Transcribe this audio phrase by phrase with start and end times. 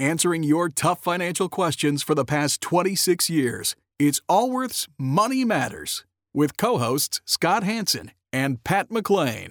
[0.00, 3.76] answering your tough financial questions for the past 26 years.
[3.98, 9.50] It's Allworth's Money Matters with co hosts Scott Hanson and Pat McLean.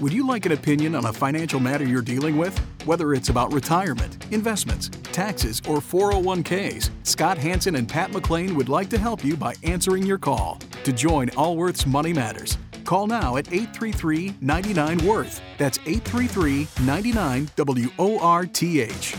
[0.00, 2.58] Would you like an opinion on a financial matter you're dealing with?
[2.86, 8.88] Whether it's about retirement, investments, taxes, or 401ks, Scott Hanson and Pat McLean would like
[8.90, 10.60] to help you by answering your call.
[10.84, 15.40] To join Allworth's Money Matters, call now at 833 99 Worth.
[15.58, 19.16] That's 833 99 W O R T H.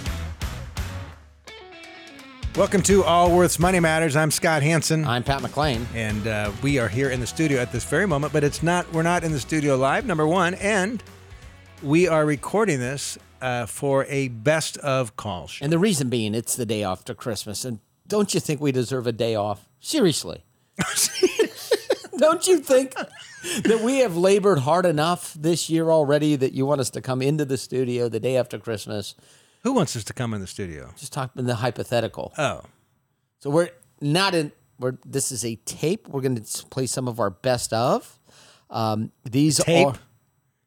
[2.55, 4.15] Welcome to Allworth's Money Matters.
[4.15, 5.03] I'm Scott Hanson.
[5.03, 5.85] I'm Pat McLean.
[5.93, 8.89] And uh, we are here in the studio at this very moment, but it's not.
[8.93, 10.05] We're not in the studio live.
[10.05, 11.03] Number one, and
[11.83, 15.63] we are recording this uh, for a best of call show.
[15.63, 19.07] And the reason being, it's the day after Christmas, and don't you think we deserve
[19.07, 19.67] a day off?
[19.79, 20.43] Seriously,
[22.17, 22.93] don't you think
[23.63, 27.21] that we have labored hard enough this year already that you want us to come
[27.21, 29.15] into the studio the day after Christmas?
[29.63, 30.93] Who wants us to come in the studio?
[30.97, 32.33] Just talk in the hypothetical.
[32.37, 32.61] Oh,
[33.39, 33.69] So we're
[34.01, 34.51] not in.
[34.79, 36.07] We're this is a tape.
[36.07, 38.19] We're going to play some of our best of.
[38.69, 39.87] Um, these Tape?
[39.87, 39.95] are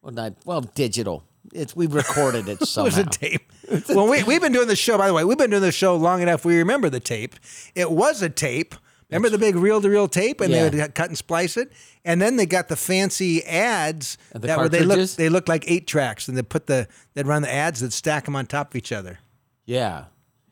[0.01, 1.23] well, not well digital.
[1.53, 3.51] It's we've recorded it it was a tape.
[3.89, 4.97] well, we, we've been doing the show.
[4.97, 6.45] By the way, we've been doing the show long enough.
[6.45, 7.35] We remember the tape.
[7.75, 8.75] It was a tape.
[9.09, 10.69] Remember the big reel-to-reel tape, and Yeah.
[10.69, 11.73] they would cut and splice it,
[12.05, 15.15] and then they got the fancy ads the that were they look cartridges?
[15.17, 18.23] they look like eight tracks, and they put the they'd run the ads that stack
[18.23, 19.19] them on top of each other.
[19.65, 20.05] Yeah.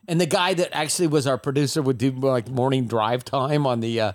[0.06, 3.80] And the guy that actually was our producer would do like morning drive time on
[3.80, 4.12] the uh,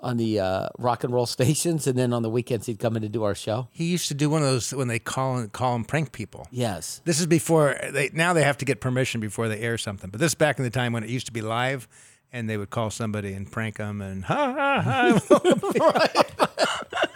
[0.00, 3.02] on the uh, rock and roll stations, and then on the weekends he'd come in
[3.02, 3.68] to do our show.
[3.72, 6.46] He used to do one of those when they call call them prank people.
[6.50, 7.00] Yes.
[7.04, 10.10] This is before they now they have to get permission before they air something.
[10.10, 11.88] But this is back in the time when it used to be live,
[12.32, 16.24] and they would call somebody and prank them and ha ha ha.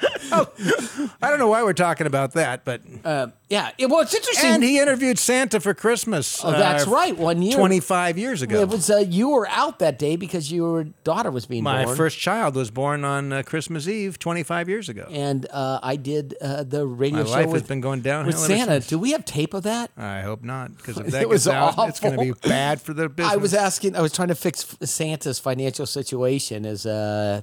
[0.31, 3.71] I don't know why we're talking about that, but Uh, yeah.
[3.79, 4.51] It, well, it's interesting.
[4.51, 6.43] and he interviewed Santa for Christmas.
[6.45, 7.17] Oh, that's uh, right.
[7.17, 7.57] One year.
[7.57, 8.61] twenty five years ago.
[8.61, 11.77] It was uh, you were out that day because your daughter was being born.
[11.77, 11.97] My born.
[11.97, 15.07] first child was born on uh, Christmas Eve, twenty five years ago.
[15.11, 18.37] and uh, I did uh, the radio My show life has been going downhill with
[18.37, 18.73] ever Santa.
[18.75, 18.87] since.
[18.89, 19.91] Do we have tape of that?
[19.97, 22.35] I hope not, because if It that was gets out, it's going to awful.
[22.43, 23.33] be bad for the business.
[23.35, 23.97] I was asking.
[23.97, 27.43] I was trying to fix Santa's financial situation as uh,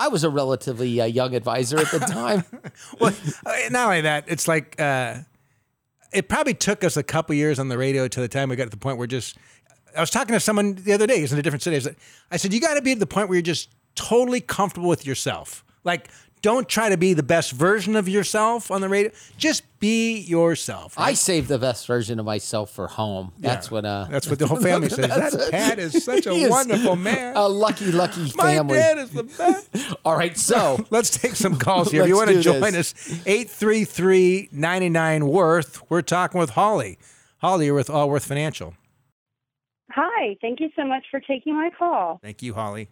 [0.00, 2.44] I was a relatively uh, young advisor at the time.
[3.00, 3.14] well,
[3.44, 5.16] uh, not only that, it's like uh,
[6.12, 8.64] it probably took us a couple years on the radio to the time we got
[8.64, 9.36] to the point where just.
[9.96, 11.18] I was talking to someone the other day.
[11.18, 11.76] He's in a different city.
[11.76, 11.96] I said,
[12.30, 15.06] I said you got to be at the point where you're just totally comfortable with
[15.06, 15.64] yourself.
[15.82, 16.10] Like,
[16.42, 19.10] don't try to be the best version of yourself on the radio.
[19.36, 20.94] Just be yourself.
[20.96, 23.32] I save the best version of myself for home.
[23.38, 23.84] That's what.
[23.84, 25.06] Uh, That's what the whole family says.
[25.08, 27.36] That Pat is such a is wonderful man.
[27.36, 28.74] A lucky, lucky family.
[28.76, 29.68] My dad is the best.
[30.04, 32.02] All right, so Let's take some calls here.
[32.02, 32.92] if you want to join this.
[32.94, 35.82] us, 833 99 Worth.
[35.90, 36.98] We're talking with Holly.
[37.38, 38.74] Holly, you're with Allworth Financial.
[39.92, 42.18] Hi, thank you so much for taking my call.
[42.22, 42.88] Thank you, Holly.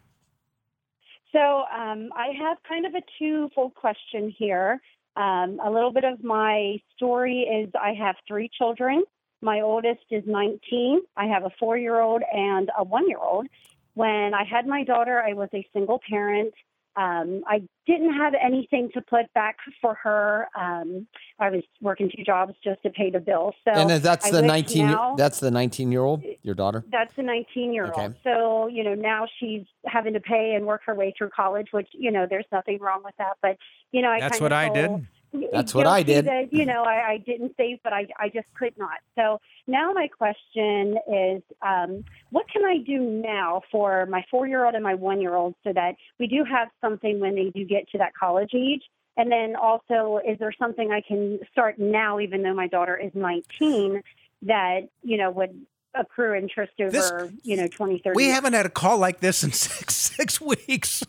[1.37, 4.81] So, um, I have kind of a twofold question here.
[5.17, 9.05] Um, a little bit of my story is I have three children.
[9.43, 11.03] My oldest is 19.
[11.15, 13.49] I have a four year old and a one year old.
[13.93, 16.55] When I had my daughter, I was a single parent.
[16.97, 20.49] Um, I didn't have anything to put back for her.
[20.59, 21.07] Um,
[21.39, 23.55] I was working two jobs just to pay the bills.
[23.65, 24.87] So and that's I the nineteen.
[24.87, 26.85] now- That's the nineteen-year-old, your daughter.
[26.91, 27.95] that's the 19 year old.
[27.95, 28.15] Okay.
[28.25, 31.89] So, you know, now she's having to pay and work her way through college, which,
[31.93, 33.37] you know, there's nothing wrong with that.
[33.43, 33.57] But,
[33.93, 35.07] you know, I That's what of I did.
[35.53, 36.27] That's what I did.
[36.27, 38.99] That, you know, I, I didn't save, but I, I just could not.
[39.15, 44.65] So now my question is, um, what can I do now for my four year
[44.65, 47.65] old and my one year old so that we do have something when they do
[47.65, 48.83] get to that college age?
[49.17, 53.13] And then also, is there something I can start now, even though my daughter is
[53.15, 54.03] 19,
[54.43, 55.67] that, you know, would
[55.99, 57.13] accrue interest over, This-
[57.43, 61.03] you know, 20, 30 We haven't had a call like this in six six weeks.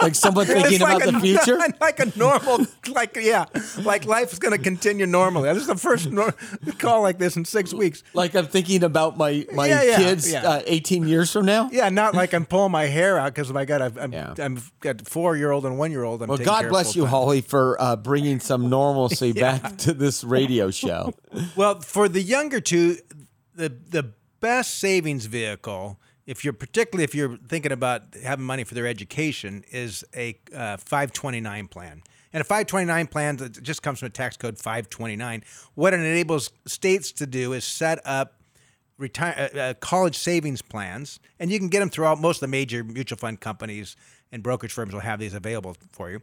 [0.00, 1.58] Like someone thinking like about the a, future.
[1.80, 3.44] Like a normal, like yeah,
[3.82, 5.48] like life is going to continue normally.
[5.52, 6.34] This is the first nor-
[6.78, 8.02] call like this in six weeks.
[8.14, 10.42] Like I'm thinking about my my Yeah, yeah, kids yeah.
[10.48, 11.68] Uh, 18 years from now.
[11.72, 14.34] Yeah, not like I'm pulling my hair out because I got a, I'm, Yeah.
[14.38, 16.22] I'm got four year old and one year old.
[16.22, 17.10] I'm Well, God bless you, full-time.
[17.10, 21.12] Holly, for uh, bringing some normalcy back to this radio show.
[21.56, 22.96] Well, for the younger two,
[23.54, 28.74] the the best savings vehicle, if you're particularly if you're thinking about having money for
[28.74, 32.02] their education, is a uh, 529 plan.
[32.32, 35.44] And a 529 plan that just comes from a tax code 529.
[35.74, 38.40] What it enables states to do is set up
[38.98, 42.48] retire uh, uh, college savings plans, and you can get them throughout most of the
[42.48, 43.96] major mutual fund companies
[44.32, 46.20] and brokerage firms will have these available for you.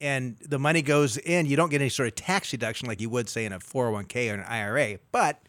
[0.00, 1.44] And the money goes in.
[1.44, 4.30] You don't get any sort of tax deduction like you would say in a 401k
[4.30, 5.42] or an IRA, but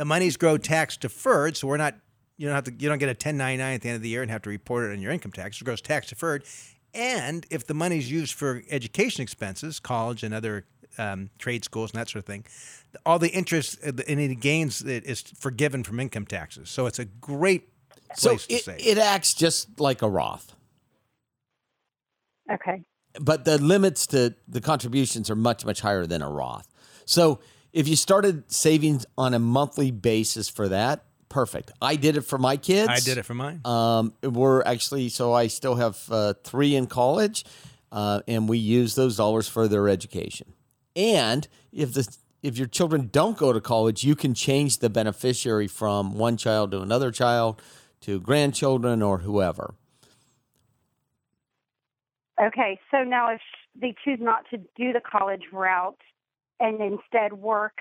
[0.00, 1.58] the monies grow tax deferred.
[1.58, 1.94] So we're not
[2.38, 4.22] you don't have to you don't get a 1099 at the end of the year
[4.22, 5.60] and have to report it on your income tax.
[5.60, 6.44] It grows tax deferred.
[6.94, 10.64] And if the money's used for education expenses, college and other
[10.96, 12.46] um, trade schools and that sort of thing,
[13.04, 16.70] all the interest and any gains is forgiven from income taxes.
[16.70, 17.68] So it's a great
[18.16, 18.86] so place it, to save.
[18.86, 20.54] it acts just like a Roth,
[22.50, 22.84] Okay.
[23.20, 26.72] but the limits to the contributions are much much higher than a Roth.
[27.04, 27.40] So
[27.72, 31.70] if you started savings on a monthly basis for that, perfect.
[31.80, 32.88] I did it for my kids.
[32.88, 33.60] I did it for mine.
[33.64, 37.44] Um, we're actually so I still have uh, three in college,
[37.92, 40.52] uh, and we use those dollars for their education.
[40.96, 45.68] And if the if your children don't go to college, you can change the beneficiary
[45.68, 47.60] from one child to another child,
[48.00, 49.74] to grandchildren or whoever.
[52.40, 52.80] Okay.
[52.90, 53.40] So now, if
[53.78, 55.98] they choose not to do the college route
[56.60, 57.78] and instead work,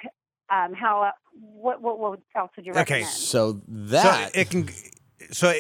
[0.49, 1.11] um, how?
[1.39, 1.99] What, what?
[1.99, 3.03] What else would you recommend?
[3.03, 3.11] Okay.
[3.11, 4.69] So that so it can
[5.31, 5.53] so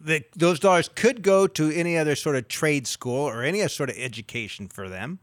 [0.00, 3.68] the, those dollars could go to any other sort of trade school or any other
[3.68, 5.18] sort of education for them.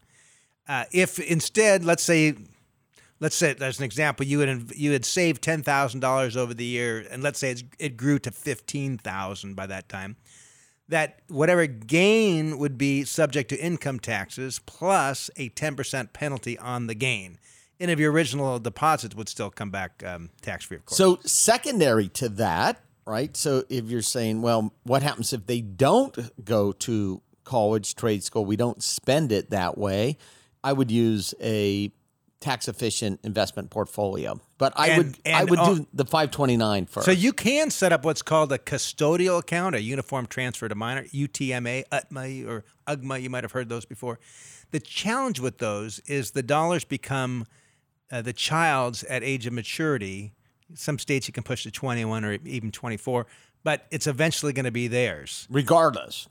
[0.68, 2.34] Uh, if instead, let's say,
[3.20, 6.64] let's say as an example, you had you had saved ten thousand dollars over the
[6.64, 10.16] year, and let's say it's, it grew to fifteen thousand by that time.
[10.88, 16.88] That whatever gain would be subject to income taxes plus a ten percent penalty on
[16.88, 17.38] the gain.
[17.80, 20.96] And if your original deposits would still come back um, tax free, of course.
[20.96, 23.36] So secondary to that, right?
[23.36, 28.44] So if you're saying, well, what happens if they don't go to college, trade school?
[28.44, 30.18] We don't spend it that way.
[30.62, 31.92] I would use a
[32.44, 37.06] tax efficient investment portfolio, but I And- would I would do the 529 first.
[37.06, 41.04] So you can set up what's called a custodial account, a uniform transfer to minor,
[41.04, 43.22] UTMA, UTMA, or UGMA.
[43.22, 44.20] You might have heard those before.
[44.72, 47.46] The challenge with those is the dollars become
[48.12, 50.34] uh, the child's at age of maturity.
[50.74, 53.26] Some states you can push to 21 or even 24,
[53.62, 55.48] but it's eventually going to be theirs.
[55.50, 56.28] regardless.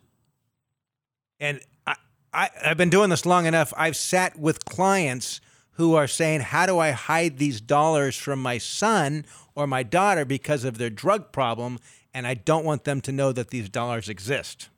[1.39, 1.95] And I,
[2.31, 3.73] I, I've been doing this long enough.
[3.75, 5.41] I've sat with clients
[5.73, 9.25] who are saying, How do I hide these dollars from my son
[9.55, 11.79] or my daughter because of their drug problem?
[12.13, 14.69] And I don't want them to know that these dollars exist.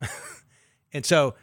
[0.92, 1.34] and so,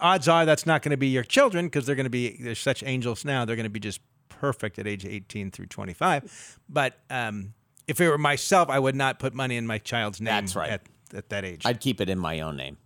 [0.00, 2.54] odds are that's not going to be your children because they're going to be, they're
[2.54, 6.58] such angels now, they're going to be just perfect at age 18 through 25.
[6.68, 7.54] But um,
[7.86, 10.70] if it were myself, I would not put money in my child's name That's right.
[10.70, 10.82] at,
[11.14, 11.62] at that age.
[11.64, 12.78] I'd keep it in my own name.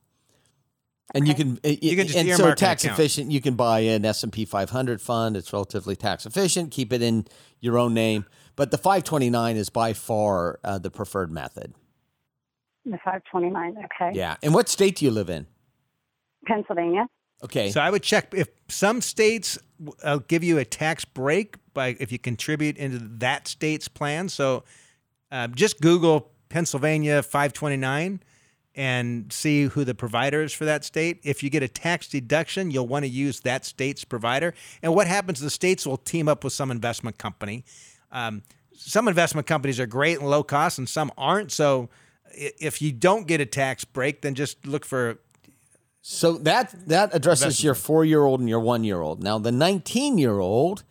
[1.14, 3.30] And you can, You can just and so earmark an tax efficient.
[3.30, 5.36] You can buy an S and P 500 fund.
[5.36, 6.70] It's relatively tax efficient.
[6.70, 7.26] Keep it in
[7.60, 8.26] your own name.
[8.56, 11.74] But the 529 is by far uh, the preferred method.
[12.84, 13.76] The 529.
[13.78, 14.16] Okay.
[14.16, 14.36] Yeah.
[14.42, 15.46] And what state do you live in?
[16.46, 17.06] Pennsylvania.
[17.42, 17.70] Okay.
[17.70, 19.58] So I would check if some states
[20.02, 24.28] uh, give you a tax break by if you contribute into that state's plan.
[24.28, 24.64] So
[25.30, 28.22] uh, just Google Pennsylvania 529
[28.74, 31.20] and see who the provider is for that state.
[31.24, 34.54] If you get a tax deduction, you'll want to use that state's provider.
[34.82, 35.40] And what happens?
[35.40, 37.64] The states will team up with some investment company.
[38.12, 38.42] Um,
[38.74, 41.52] some investment companies are great and low cost, and some aren't.
[41.52, 41.88] So
[42.32, 45.18] if you don't get a tax break, then just look for
[46.02, 49.22] So that that addresses your four year old and your one year old.
[49.22, 50.84] Now the nineteen year old,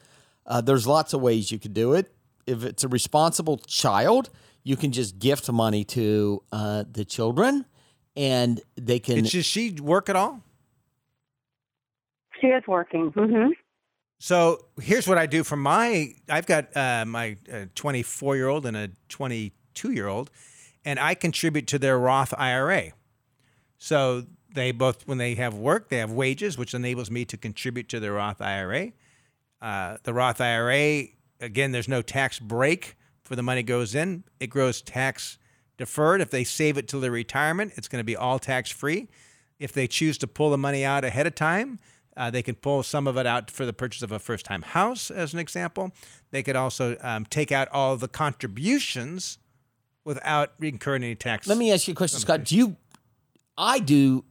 [0.46, 2.14] uh, there's lots of ways you could do it.
[2.46, 4.30] If it's a responsible child,
[4.64, 7.66] you can just gift money to uh, the children,
[8.20, 9.24] and they can.
[9.24, 10.42] Does she work at all?
[12.42, 13.12] She is working.
[13.12, 13.52] hmm
[14.20, 16.14] So here's what I do for my.
[16.30, 17.38] I've got uh, my
[17.76, 20.32] 24 year old and a 22 year old,
[20.84, 22.92] and I contribute to their Roth IRA.
[23.78, 27.88] So they both, when they have work, they have wages, which enables me to contribute
[27.90, 28.92] to their Roth IRA.
[29.62, 31.04] Uh, the Roth IRA,
[31.40, 34.26] again, there's no tax break for the money goes in.
[34.42, 35.38] It grows tax
[35.80, 36.22] deferred.
[36.22, 39.08] If they save it till their retirement, it's going to be all tax free.
[39.58, 41.80] If they choose to pull the money out ahead of time,
[42.16, 44.62] uh, they can pull some of it out for the purchase of a first time
[44.62, 45.92] house, as an example.
[46.32, 49.38] They could also um, take out all the contributions
[50.06, 51.48] without incurring any tax.
[51.48, 52.44] Let me ask you a question, Scott.
[52.46, 52.76] Do you?
[53.58, 54.24] I do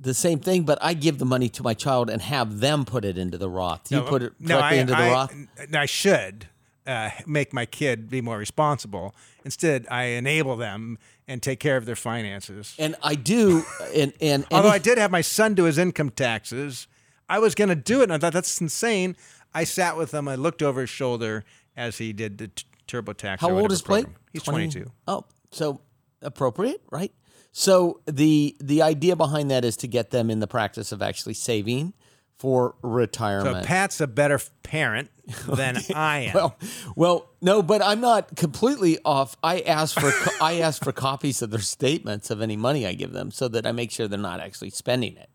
[0.00, 3.04] the same thing, but I give the money to my child and have them put
[3.04, 3.90] it into the Roth.
[3.90, 5.34] You No, put it no, directly I- into the I- Roth?
[5.74, 6.48] I should
[6.86, 9.14] uh, make my kid be more responsible.
[9.44, 10.98] Instead, I enable them
[11.28, 12.74] and take care of their finances.
[12.78, 16.10] And I do, and and, and Although I did have my son do his income
[16.10, 16.86] taxes,
[17.28, 19.16] I was going to do it, and I thought that's insane.
[19.52, 20.28] I sat with him.
[20.28, 21.44] I looked over his shoulder
[21.76, 23.40] as he did the t- TurboTax.
[23.40, 24.06] How old is Blake?
[24.32, 24.90] He's 20 22.
[25.06, 25.80] Oh, so
[26.22, 27.12] appropriate, right?
[27.52, 31.34] So the the idea behind that is to get them in the practice of actually
[31.34, 31.92] saving
[32.38, 33.66] for So retirement.
[33.66, 35.10] Pat's a better parent
[35.48, 36.34] than I am.
[36.34, 36.56] well,
[36.96, 39.36] well, no, but I'm not completely off.
[39.42, 40.12] I ask for
[40.42, 43.66] I ask for copies of their statements of any money I give them, so that
[43.66, 45.30] I make sure they're not actually spending it.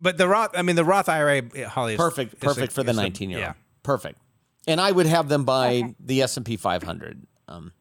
[0.00, 2.82] but the Roth, I mean, the Roth IRA, Holly, is Perfect, is perfect a- for
[2.82, 3.46] the is a- 19 year old.
[3.46, 3.52] Yeah.
[3.82, 4.20] Perfect.
[4.66, 7.26] And I would have them buy the S and P 500.
[7.48, 7.72] Um,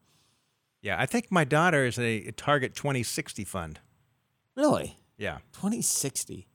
[0.81, 0.99] Yeah.
[0.99, 3.79] I think my daughter is a, a Target 2060 fund.
[4.55, 5.39] really, Yeah.
[5.53, 6.47] 2060.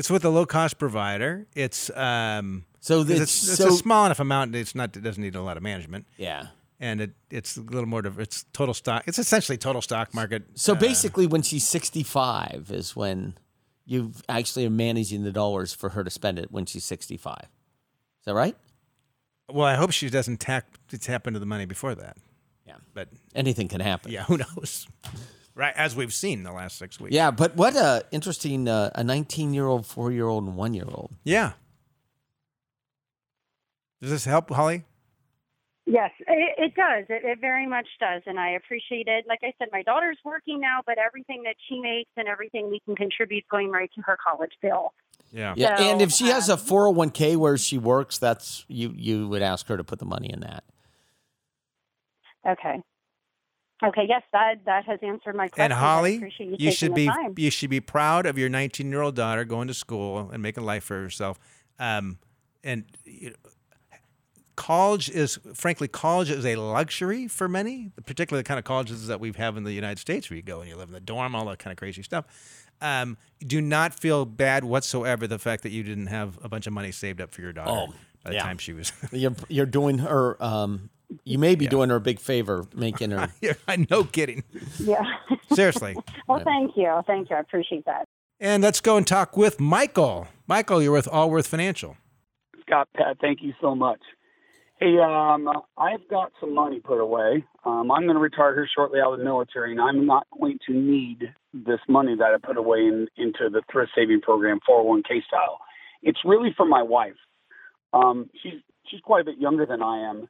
[0.00, 1.46] It's with a low cost provider.
[1.54, 4.56] It's, um, So it's, it's so a small enough amount.
[4.56, 6.06] It's not, it doesn't need a lot of management.
[6.16, 6.46] yeah.
[6.82, 9.04] And it, it's a little more, it's total stock.
[9.06, 10.44] It's essentially total stock market.
[10.54, 13.36] So uh, basically, when she's 65 is when
[13.84, 17.36] you actually are managing the dollars for her to spend it when she's 65.
[17.42, 17.48] Is
[18.24, 18.56] that right?
[19.50, 22.16] well, I hope she doesn't tap, tap into the money before that.
[22.66, 22.76] Yeah.
[22.94, 24.10] But Anything can happen.
[24.10, 24.86] yeah, who knows?
[25.60, 25.74] Right.
[25.76, 27.14] As we've seen the last six weeks.
[27.14, 30.74] Yeah, but what a interesting uh, a 19 year old, four year old, and one
[30.74, 31.12] year old.
[31.22, 31.52] Yeah.
[34.00, 34.84] Does this help, Holly?
[35.86, 37.06] Yes, it, it does.
[37.08, 39.24] It, it very much does, and I appreciate it.
[39.28, 42.80] Like I said, my daughter's working now, but everything that she makes and everything we
[42.80, 44.92] can contribute going right to her college bill.
[45.32, 45.54] Yeah.
[45.56, 49.28] Yeah, So, and if she has a um, 401k where she works, that's you you
[49.28, 50.64] would ask her to put the money in that.
[52.46, 52.80] Okay.
[53.82, 54.04] Okay.
[54.08, 55.64] Yes, that that has answered my question.
[55.64, 57.34] And Holly, you, you should be time.
[57.36, 60.62] you should be proud of your 19 year old daughter going to school and making
[60.62, 61.38] a life for herself.
[61.78, 62.18] Um,
[62.62, 63.36] and you know,
[64.56, 69.20] college is frankly college is a luxury for many, particularly the kind of colleges that
[69.20, 71.34] we have in the United States, where you go and you live in the dorm,
[71.34, 72.26] all that kind of crazy stuff.
[72.82, 76.72] Um, do not feel bad whatsoever the fact that you didn't have a bunch of
[76.72, 77.94] money saved up for your daughter Oh,
[78.24, 78.42] by the yeah.
[78.42, 78.92] time she was.
[79.12, 80.42] You're you're doing her.
[80.42, 80.90] Um,
[81.24, 83.28] you may be doing her a big favor, making her.
[83.40, 83.54] yeah,
[83.90, 84.44] no kidding.
[84.78, 85.02] yeah.
[85.52, 85.96] Seriously.
[86.28, 87.00] well, thank you.
[87.06, 87.36] Thank you.
[87.36, 88.06] I appreciate that.
[88.38, 90.28] And let's go and talk with Michael.
[90.46, 91.96] Michael, you're with Allworth Financial.
[92.62, 94.00] Scott, Pat, thank you so much.
[94.78, 97.44] Hey, um, I've got some money put away.
[97.66, 100.58] Um, I'm going to retire here shortly out of the military, and I'm not going
[100.68, 105.22] to need this money that I put away in, into the thrift saving program, 401k
[105.26, 105.58] style.
[106.02, 107.16] It's really for my wife.
[107.92, 108.54] Um, she's
[108.90, 110.28] she's quite a bit younger than I am.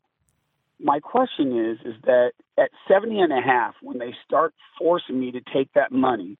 [0.83, 5.31] My question is, is that at 70 and a half, when they start forcing me
[5.33, 6.39] to take that money,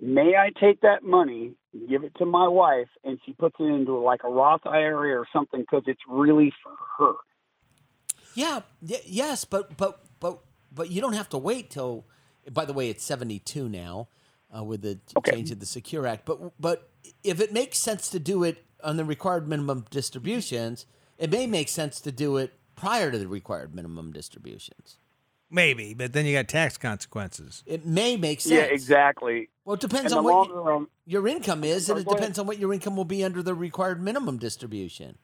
[0.00, 1.54] may I take that money,
[1.88, 5.26] give it to my wife, and she puts it into like a Roth IRA or
[5.32, 7.14] something because it's really for her?
[8.34, 10.38] Yeah, y- yes, but but but
[10.72, 12.06] but you don't have to wait till.
[12.50, 14.08] By the way, it's seventy two now
[14.56, 15.32] uh, with the Okay.
[15.32, 16.24] change of the Secure Act.
[16.26, 16.88] But but
[17.24, 20.86] if it makes sense to do it on the required minimum distributions,
[21.18, 24.96] it may make sense to do it prior to the required minimum distributions.
[25.50, 27.62] Maybe, but then you got tax consequences.
[27.66, 28.52] It may make sense.
[28.54, 29.48] Yeah, exactly.
[29.64, 32.20] Well, it depends on what longer run, your income is, and it go ahead.
[32.20, 35.18] depends on what your income will be under the required minimum distribution.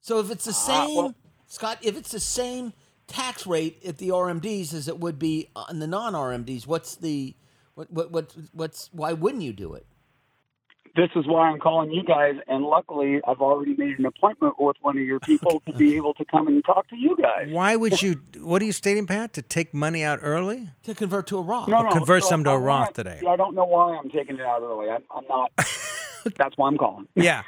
[0.00, 1.14] So if it's the Ah, same, well-
[1.46, 2.72] Scott, if it's the same
[3.06, 7.34] tax rate at the RMDs as it would be on the non-RMDs, what's the
[7.74, 9.86] what what what what's why wouldn't you do it?
[10.96, 14.76] This is why I'm calling you guys, and luckily I've already made an appointment with
[14.80, 17.48] one of your people to be able to come and talk to you guys.
[17.50, 18.20] Why would you?
[18.40, 19.32] What are you stating, Pat?
[19.34, 20.68] To take money out early?
[20.84, 21.68] To convert to a Roth.
[21.68, 23.20] No, no, convert so some to a Roth want- today.
[23.28, 24.88] I don't know why I'm taking it out early.
[24.90, 25.52] I'm, I'm not.
[26.36, 27.06] that's why I'm calling.
[27.14, 27.42] Yeah.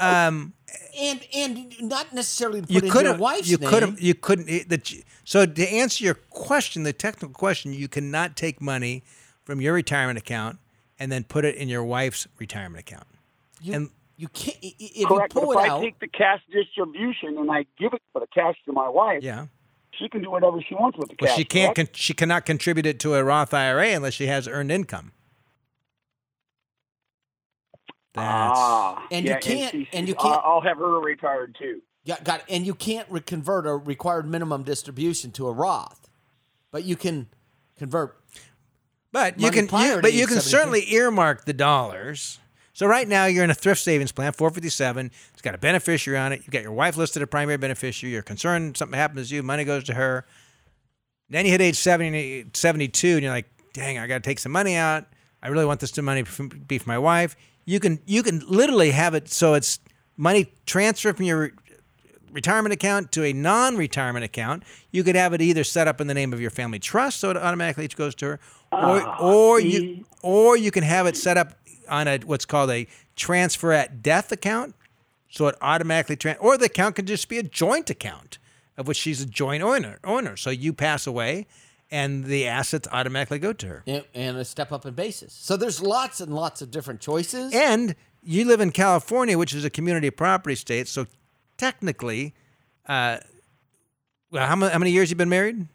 [0.00, 0.52] Um,
[0.98, 3.18] And and not necessarily to put you in your couldn't.
[3.18, 3.70] wife's You name.
[3.70, 4.00] couldn't.
[4.00, 4.48] You couldn't.
[4.48, 9.04] it- The, so to answer your question, the technical question, you cannot take money
[9.44, 10.58] from your retirement account
[10.98, 13.06] and then put it in your wife's retirement account.
[13.60, 15.34] You, and- you can't i- i- if Correct.
[15.34, 15.80] you But if it I out.
[15.82, 19.46] take the cash distribution and I give it for the cash to my wife, Yeah.
[19.92, 21.36] she can do whatever she wants with the Well, cash.
[21.36, 21.76] she can't.
[21.76, 25.12] Con- she cannot contribute it to a Roth IRA unless she has earned income.
[28.14, 31.82] That's, ah, And you can't- she- and you can't- I'll I'll have her retired too.
[32.04, 32.46] Yeah, got it.
[32.48, 36.08] And you can't re- convert a required minimum distribution to a Roth,
[36.70, 37.28] but you can
[37.76, 38.16] convert.
[39.16, 42.38] But you can, you, but you can certainly earmark the dollars.
[42.74, 45.10] So right now you're in a thrift savings plan, 457.
[45.32, 46.40] It's got a beneficiary on it.
[46.40, 48.12] You've got your wife listed as a primary beneficiary.
[48.12, 50.26] You're concerned something happens to you, money goes to her.
[51.30, 54.52] Then you hit age 70, 72 and you're like, dang, I got to take some
[54.52, 55.06] money out.
[55.42, 56.22] I really want this to money
[56.66, 57.36] be for my wife.
[57.64, 59.80] You can you can literally have it so it's
[60.18, 61.52] money transferred from your
[62.36, 64.62] retirement account to a non-retirement account.
[64.90, 67.30] You could have it either set up in the name of your family trust, so
[67.30, 68.40] it automatically goes to her,
[68.72, 71.54] or Ah, or you or you can have it set up
[71.88, 74.74] on a what's called a transfer at death account,
[75.28, 78.38] so it automatically tran or the account can just be a joint account
[78.76, 79.98] of which she's a joint owner.
[80.04, 81.46] Owner, so you pass away,
[81.90, 83.82] and the assets automatically go to her.
[83.86, 85.32] and, and a step up in basis.
[85.32, 87.54] So there's lots and lots of different choices.
[87.54, 91.06] And you live in California, which is a community property state, so
[91.56, 92.34] technically,
[92.86, 93.18] uh,
[94.30, 95.66] well, how many, how many years you been married?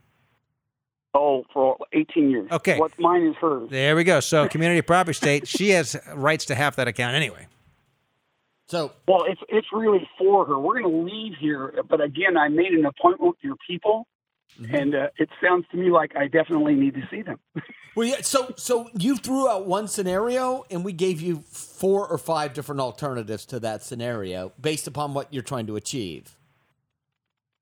[1.13, 2.49] Oh, for 18 years.
[2.51, 2.79] Okay.
[2.79, 3.69] What's mine is hers.
[3.69, 4.21] There we go.
[4.21, 7.47] So community property state, she has rights to half that account anyway.
[8.67, 10.57] so Well, it's it's really for her.
[10.57, 14.07] We're going to leave here, but again, I made an appointment with your people,
[14.71, 17.39] and uh, it sounds to me like I definitely need to see them.
[17.95, 22.17] well, yeah, so so you threw out one scenario, and we gave you four or
[22.17, 26.37] five different alternatives to that scenario based upon what you're trying to achieve.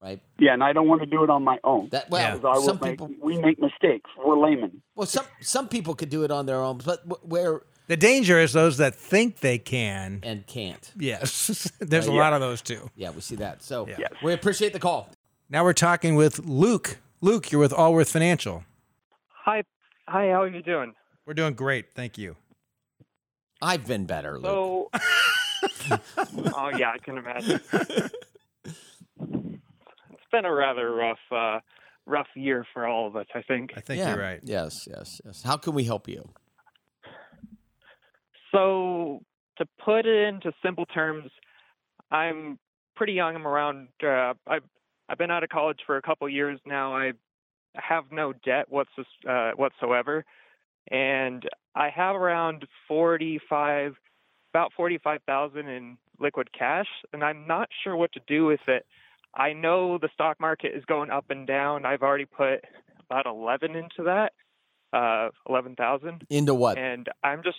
[0.01, 0.21] Right.
[0.39, 1.89] yeah, and I don't want to do it on my own.
[1.89, 2.39] That well, Yeah.
[2.39, 3.09] 'Cause I some make, people.
[3.21, 4.09] we make mistakes.
[4.17, 4.81] We're laymen.
[4.95, 8.53] Well, some some people could do it on their own, but where The danger is
[8.53, 10.19] those that think they can.
[10.23, 10.93] and can't.
[10.97, 12.19] Yes, there's a Uh, yeah.
[12.21, 12.89] lot of those too.
[12.95, 13.61] Yeah, we see that.
[13.61, 13.95] So Yeah.
[13.99, 14.13] Yes.
[14.23, 15.09] we appreciate the call.
[15.49, 16.99] Now we're talking with Luke.
[17.19, 18.63] Luke, you're with Allworth Financial.
[19.43, 19.63] Hi,
[20.07, 20.27] hi.
[20.29, 20.93] How are you doing?
[21.25, 22.37] We're doing great, thank you.
[23.61, 24.45] I've been better, Luke.
[24.45, 24.89] So,
[26.55, 27.59] oh yeah, I can imagine.
[30.29, 31.59] It's been a rather rough, uh,
[32.05, 33.25] rough year for all of us.
[33.33, 33.71] I think.
[33.75, 34.09] I think yeah.
[34.09, 34.39] you're right.
[34.43, 35.41] Yes, yes, yes.
[35.41, 36.29] How can we help you?
[38.51, 39.23] So,
[39.57, 41.31] to put it into simple terms,
[42.11, 42.59] I'm
[42.95, 43.35] pretty young.
[43.35, 43.87] I'm around.
[44.03, 44.61] Uh, I've
[45.09, 46.95] I've been out of college for a couple years now.
[46.95, 47.13] I
[47.73, 48.91] have no debt what's
[49.27, 50.25] uh, whatsoever,
[50.91, 51.41] and
[51.73, 53.95] I have around forty-five,
[54.53, 58.85] about forty-five thousand in liquid cash, and I'm not sure what to do with it.
[59.33, 61.85] I know the stock market is going up and down.
[61.85, 62.63] I've already put
[63.09, 64.33] about eleven into that,
[64.93, 66.77] uh, eleven thousand Into what?
[66.77, 67.57] and I'm just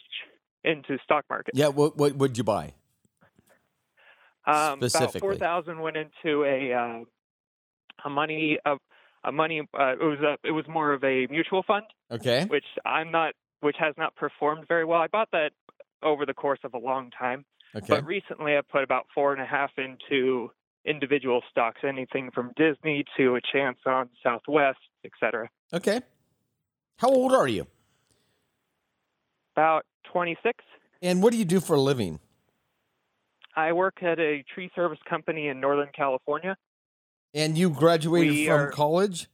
[0.64, 1.52] into stock market.
[1.54, 2.74] yeah, what what would you buy?
[4.46, 5.20] Um, about specifically.
[5.20, 7.04] four thousand went into a uh,
[8.04, 8.76] a money a,
[9.24, 12.46] a money uh, it was a it was more of a mutual fund, Okay.
[12.46, 15.00] which I'm not which has not performed very well.
[15.00, 15.50] I bought that
[16.02, 17.44] over the course of a long time,
[17.76, 17.86] Okay.
[17.88, 20.50] but recently I put about four and a half into
[20.84, 25.48] individual stocks, anything from Disney to a chance on Southwest, etc.
[25.72, 26.00] Okay.
[26.98, 27.66] How old are you?
[29.56, 30.64] About twenty six.
[31.02, 32.20] And what do you do for a living?
[33.56, 36.56] I work at a tree service company in Northern California.
[37.34, 39.28] And you graduated We from are- college?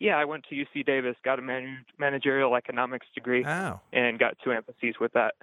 [0.00, 3.80] Yeah, I went to UC Davis, got a man- managerial economics degree, Oh.
[3.92, 5.34] and got two emphases with that.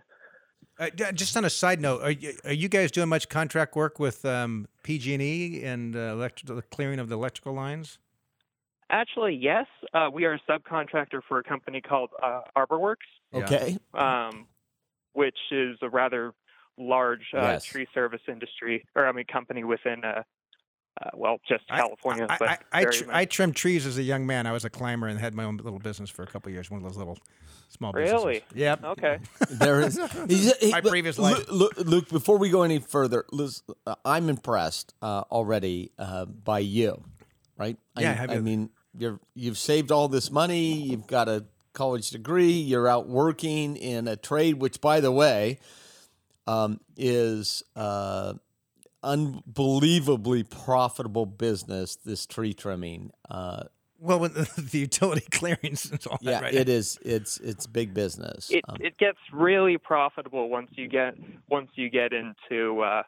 [0.78, 3.98] Uh, just on a side note, are you, are you guys doing much contract work
[3.98, 7.98] with um, PG&E and uh, elect- the clearing of the electrical lines?
[8.90, 12.96] Actually, yes, uh, we are a subcontractor for a company called uh, ArborWorks,
[13.34, 13.78] Okay.
[13.94, 14.48] um,
[15.14, 16.34] which is a rather
[16.78, 17.64] large uh, Yes.
[17.66, 20.04] tree service industry, or I mean, company within,
[21.04, 22.26] uh, well, just California.
[22.30, 24.48] I, but I, I, tr- I trimmed trees as a young man.
[24.48, 26.72] I was a climber and had my own little business for a couple years.
[26.72, 27.18] One of those little
[27.70, 28.26] small businesses.
[28.26, 28.44] Really?
[28.54, 28.84] Yep.
[28.84, 29.20] okay.
[29.50, 31.50] There is He's- he- My previous life.
[31.50, 36.60] Lu- Luke, before we go any further, Liz, uh, I'm impressed uh, already uh, by
[36.60, 37.04] you,
[37.58, 37.78] right?
[37.98, 40.74] Yeah, I, have I mean, you're you've saved all this money.
[40.74, 42.54] You've got a college degree.
[42.54, 45.60] You're out working in a trade, which, by the way,
[46.48, 48.36] um, is uh,
[49.06, 51.96] unbelievably profitable business.
[51.96, 53.12] This tree trimming.
[53.30, 53.64] Uh,
[54.00, 56.54] Well, when the, the utility clearings and all yeah, that, right?
[56.54, 57.00] it is.
[57.04, 58.50] It's it's big business.
[58.52, 61.16] It Um, it gets really profitable once you get
[61.50, 63.04] once you get into uh,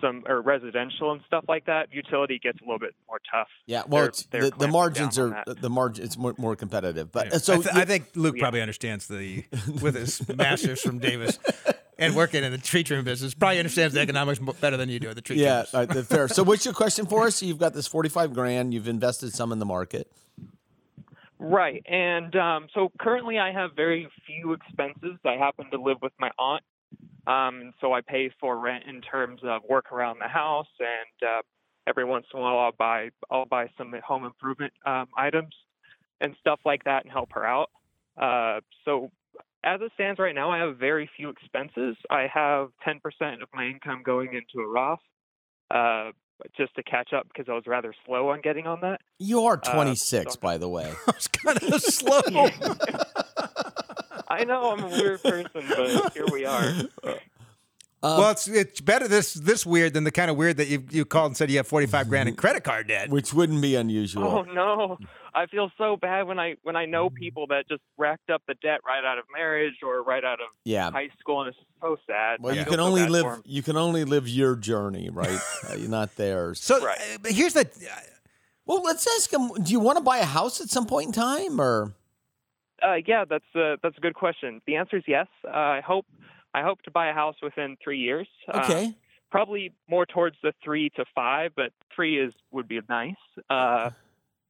[0.00, 1.92] some or residential and stuff like that.
[1.92, 3.48] Utility gets a little bit more tough.
[3.66, 6.04] Yeah, well, they're- it's, they're the, the margins are the margin.
[6.04, 7.38] It's more, more competitive, but Yeah.
[7.38, 8.42] so I, th- you- I think Luke Yeah.
[8.42, 9.44] probably understands the
[9.82, 11.38] with his master's from Davis
[11.98, 13.34] and working in the tree trimming business.
[13.34, 15.90] Probably understands the economics better than you do at the tree yeah, trimmers.
[15.90, 16.28] all right, fair.
[16.28, 17.42] So, what's your question for us?
[17.42, 18.74] You've got this forty-five grand.
[18.74, 20.10] You've invested some in the market.
[21.42, 21.84] Right.
[21.86, 25.18] And um, so currently I have very few expenses.
[25.24, 26.62] I happen to live with my aunt.
[27.26, 31.28] Um, and so I pay for rent in terms of work around the house and
[31.28, 31.42] uh,
[31.88, 35.54] every once in a while I'll buy I'll buy some home improvement um, items
[36.20, 37.70] and stuff like that and help her out.
[38.16, 39.10] Uh, so
[39.64, 41.96] as it stands right now, I have very few expenses.
[42.10, 42.96] I have 10%
[43.42, 44.98] of my income going into a Roth
[45.70, 46.10] uh,
[46.56, 49.00] just to catch up because I was rather slow on getting on that.
[49.18, 50.92] You are Uh, twenty-six, so- by the way.
[51.06, 52.20] I was kind of slow.
[54.28, 56.72] I know I'm a weird person, but here we are.
[58.04, 60.84] Um, well, it's it's better this this weird than the kind of weird that you
[60.90, 63.10] you called and said you have forty five grand in credit card debt.
[63.10, 64.24] which wouldn't be unusual.
[64.24, 64.98] Oh no,
[65.34, 68.54] I feel so bad when I when I know people that just racked up the
[68.54, 70.90] debt right out of marriage or right out of yeah.
[70.90, 72.38] high school, and it's so sad.
[72.40, 73.40] Well, I you can so only live.
[73.44, 75.38] You can only live your journey, right?
[75.70, 76.60] uh, you're not theirs.
[76.60, 76.98] So Right.
[76.98, 77.66] uh, but here's the.
[77.66, 78.00] Uh,
[78.66, 79.48] Well, let's ask him.
[79.62, 81.94] Do you want to buy a house at some point in time, or
[82.82, 84.60] Uh, yeah, that's a that's a good question.
[84.66, 85.28] The answer is yes.
[85.44, 86.06] Uh, I hope
[86.54, 88.28] I hope to buy a house within three years.
[88.48, 88.94] Uh, okay?
[89.30, 93.14] probably more towards the three to five, but three is would be nice.
[93.48, 93.88] Uh,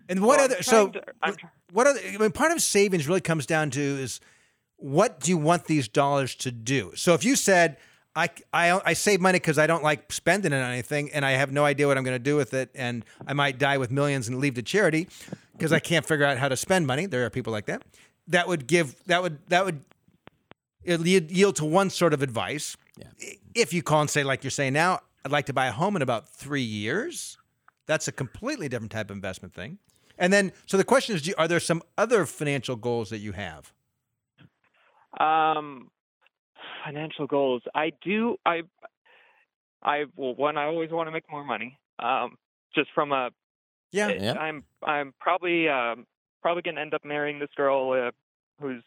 [0.09, 1.37] And what so I'm other so to- I'm
[1.73, 4.21] what other I mean, part of savings really comes down to is
[4.77, 6.91] what do you want these dollars to do?
[6.97, 7.77] So if you said
[8.17, 11.31] I, I, I save money because I don't like spending it on anything and I
[11.33, 13.91] have no idea what I'm going to do with it and I might die with
[13.93, 15.07] millions and leave to charity
[15.53, 17.07] because I can't figure out how to spend money.
[17.07, 17.83] There are people like that.
[18.27, 19.85] That would give that would that would
[20.85, 22.77] yield yield to one sort of advice.
[22.97, 23.07] Yeah.
[23.55, 25.97] If you call and say like you're saying now, I'd like to buy a home
[25.97, 27.39] in about three years.
[27.87, 29.79] That's a completely different type of investment thing.
[30.19, 33.73] And then, so the question is, are there some other financial goals that you have?
[35.19, 35.91] Um,
[36.85, 37.63] financial goals.
[37.75, 38.37] I do.
[38.47, 38.63] I.
[39.83, 40.57] I well, one.
[40.57, 41.79] I always want to make more money.
[41.99, 42.37] Um,
[42.75, 43.31] just from a.
[43.91, 44.09] Yeah.
[44.09, 44.35] Yeah.
[44.35, 44.65] I'm.
[44.83, 45.69] I'm probably.
[45.69, 46.07] Um,
[46.43, 48.11] probably gonna end up marrying this girl uh,
[48.61, 48.83] who's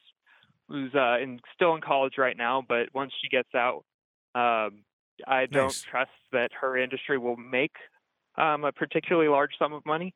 [0.68, 2.64] who's uh, in still in college right now.
[2.68, 3.84] But once she gets out,
[4.34, 4.84] um,
[5.28, 5.82] I don't Nice.
[5.82, 7.76] trust that her industry will make
[8.38, 10.14] um, a particularly large sum of money.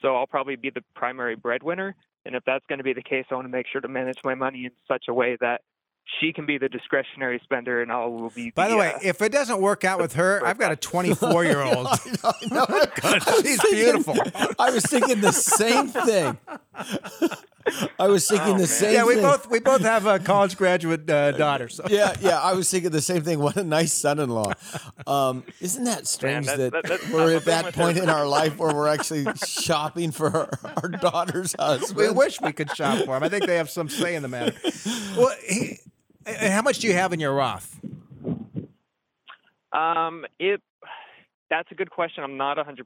[0.00, 1.94] So I'll probably be the primary breadwinner.
[2.24, 4.18] And if that's going to be the case, I want to make sure to manage
[4.24, 5.60] my money in such a way that
[6.20, 8.50] she can be the discretionary spender and I will be.
[8.50, 11.44] By the way, uh, if it doesn't work out with her, I've got a 24
[11.44, 11.86] year old.
[11.86, 11.96] I
[12.50, 13.40] know, I know.
[13.42, 14.14] She's beautiful.
[14.58, 16.38] I was thinking the same thing.
[17.98, 18.66] I was thinking Oh, the man.
[18.66, 19.22] same Yeah, we thing.
[19.22, 21.68] both we both have a college graduate uh, daughter.
[21.68, 22.40] So yeah, yeah.
[22.40, 23.38] I was thinking the same thing.
[23.38, 24.52] What a nice son-in-law.
[25.06, 28.02] Um, isn't that strange that- that, that- that's we're at that point her.
[28.02, 31.96] in our life where we're actually shopping for our, our daughter's husband?
[31.96, 33.22] we wish we could shop for him.
[33.22, 34.54] I think they have some say in the matter.
[35.16, 35.78] Well, he,
[36.26, 37.78] and how much do you have in your Roth?
[39.72, 40.60] um, it
[41.50, 42.24] that's a good question.
[42.24, 42.76] I'm not 100%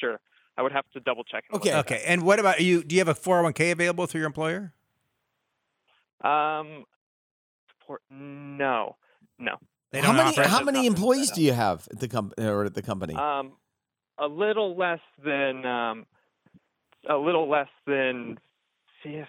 [0.00, 0.18] sure.
[0.56, 1.44] I would have to double check.
[1.50, 1.70] and Okay.
[1.72, 2.82] at Okay, and what about you?
[2.82, 4.72] Do you have a 401k available through your employer?
[6.22, 6.84] Um,
[7.80, 8.02] support?
[8.10, 8.96] No,
[9.38, 9.56] no.
[9.90, 12.82] They how many how many employees do you have at the company or at the
[12.82, 13.14] company?
[13.14, 13.52] Um,
[14.18, 16.06] a little less than um,
[17.08, 18.38] a little less than
[19.02, 19.28] fifth,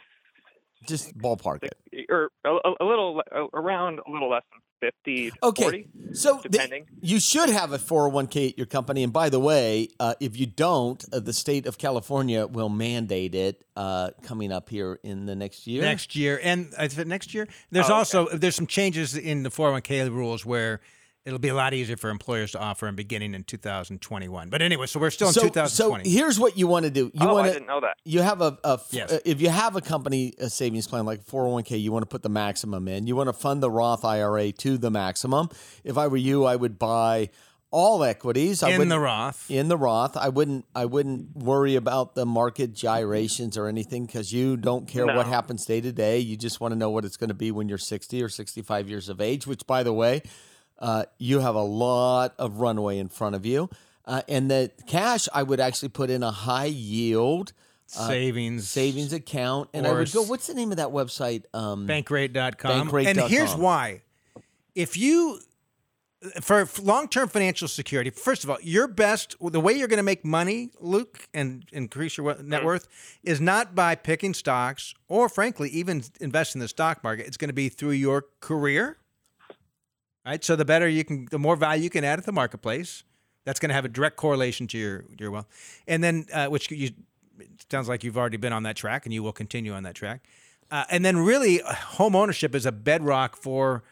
[0.88, 2.06] Just ballpark it.
[2.10, 5.88] or a, a- a little le- around a little less than 50 Okay, 40.
[6.14, 6.86] so the- depending.
[7.02, 9.02] you should have a 401k at your company.
[9.04, 13.34] And by the way, uh, if you don't, uh, the state of California will mandate
[13.34, 15.82] it uh, coming up here in the next year.
[15.82, 17.98] next year and I next year there's Oh, okay.
[17.98, 20.82] also there's some changes in the 401k rules where
[21.26, 24.86] it'll be a lot easier for employers to offer them beginning in 2021 but anyway
[24.86, 27.12] so we're still in so, so here's what you want to do.
[27.14, 27.98] You oh, want I to didn't know that.
[28.04, 28.58] you have a
[28.92, 29.12] Yes.
[29.12, 32.24] uh, if you have a company a savings plan like 401k you want to put
[32.24, 33.08] the maximum in.
[33.08, 35.50] You want to fund the roth ira to the maximum.
[35.84, 37.30] If i were you i would buy
[37.72, 38.64] all equities.
[38.64, 39.52] I in the roth.
[39.52, 40.16] In the roth.
[40.16, 45.06] I wouldn't i wouldn't worry about the market gyrations or anything because you don't care
[45.06, 46.20] what happens day to day.
[46.20, 48.90] You just want to know what it's going to be when you're 60 or 65
[48.90, 50.22] years of age which by the way
[50.80, 53.70] uh, you have a lot of runway in front of you.
[54.06, 57.54] Uh, and the cash i would actually put in a high yield
[57.88, 58.70] savings.
[58.70, 59.70] savings account.
[59.74, 63.56] And i would go what's the name of that website um bankrate.com Bankrate and here's
[63.56, 64.02] why.
[64.76, 65.40] If you
[66.42, 70.26] for long-term financial security first of all your best the way you're going to make
[70.26, 72.88] money luke and increase your net worth
[73.22, 77.28] is not by picking stocks or frankly even investing in the stock market.
[77.28, 78.98] It's going to be through your career
[80.26, 83.04] right so the better you can the more value you can add at the marketplace
[83.46, 85.48] that's going to have a direct correlation to your your wealth
[85.88, 86.90] and then uh, which you
[87.40, 89.96] it sounds like you've already been on that track and you will continue on that
[89.96, 90.24] track
[90.72, 93.84] uh, and then really uh, home ownership is a bedrock for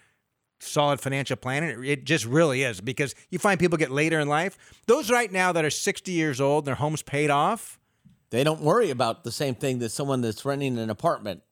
[0.60, 4.28] solid financial planning it, it just really is because you find people get later in
[4.28, 7.80] life those right now that are 60 years old their home's paid off
[8.30, 11.44] they don't worry about the same thing that someone that's renting an apartment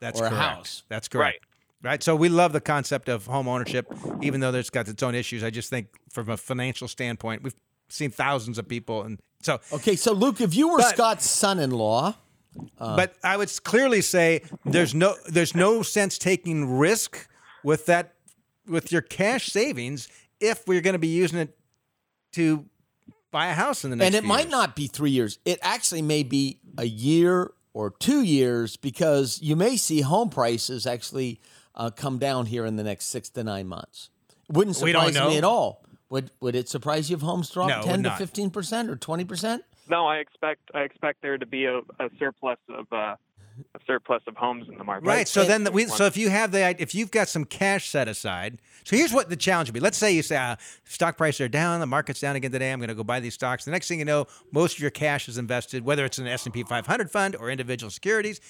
[0.00, 0.42] That's Or a correct.
[0.42, 0.82] house.
[0.88, 1.40] That's correct.
[1.44, 1.49] Right.
[2.00, 5.42] So we love the concept of home ownership, even though it's got its own issues.
[5.42, 7.54] I just think from a financial standpoint, we've
[7.88, 9.58] seen thousands of people, and so.
[9.72, 12.14] okay so luke if you were But- scott's son-in-law
[12.78, 17.28] uh, but I would clearly say there's no there's no sense taking risk
[17.64, 18.14] with that
[18.66, 20.08] with your cash savings
[20.40, 21.56] if we're going to be using it
[22.32, 22.66] to
[23.30, 24.06] buy a house in the next.
[24.08, 24.50] and it might years.
[24.50, 25.38] not be three years.
[25.44, 30.86] It actually may be a year or two years because you may see home prices
[30.86, 31.40] actually
[31.74, 34.10] uh, come down here in the next six to nine months.
[34.48, 35.84] Wouldn't surprise me at all.
[36.10, 39.24] Would Would it surprise you if homes drop No, ten to fifteen percent or twenty
[39.24, 39.64] percent?
[39.88, 43.16] No, I expect I expect there to be a, a surplus of uh,
[43.74, 45.06] a surplus of homes in the market.
[45.06, 45.28] Right.
[45.28, 48.08] So then the, we so if you have the if you've got some cash set
[48.08, 48.58] aside.
[48.84, 49.80] So here's what the challenge would be.
[49.80, 52.72] Let's say you say uh, stock prices are down, the market's down again today.
[52.72, 53.64] I'm going to go buy these stocks.
[53.64, 56.32] The next thing you know, most of your cash is invested, whether it's in an
[56.32, 58.40] S&P 500 fund or individual securities,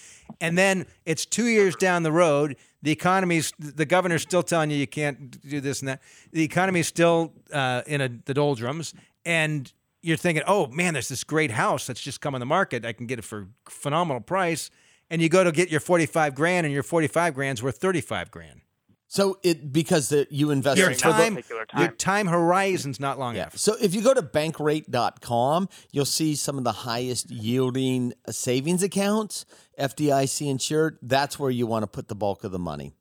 [0.40, 2.56] and then it's two years down the road.
[2.82, 6.00] The economy's the governor's still telling you you can't do this and that.
[6.32, 9.70] The economy's still uh, in a, the doldrums, and
[10.02, 12.84] you're thinking, oh man, there's this great house that's just come on the market.
[12.84, 14.70] I can get it for phenomenal price.
[15.10, 18.60] And you go to get your 45 grand, and your 45 grand's worth 35 grand.
[19.08, 21.96] So it because the, you invest Your for the- time, your time.
[21.96, 23.42] time horizon's not long Yeah.
[23.42, 23.56] enough.
[23.56, 28.84] So if you go to bankrate.com, you'll see some of the highest yielding uh, savings
[28.84, 29.46] accounts,
[29.76, 30.96] FDIC insured.
[31.02, 32.94] That's where you want to put the bulk of the money.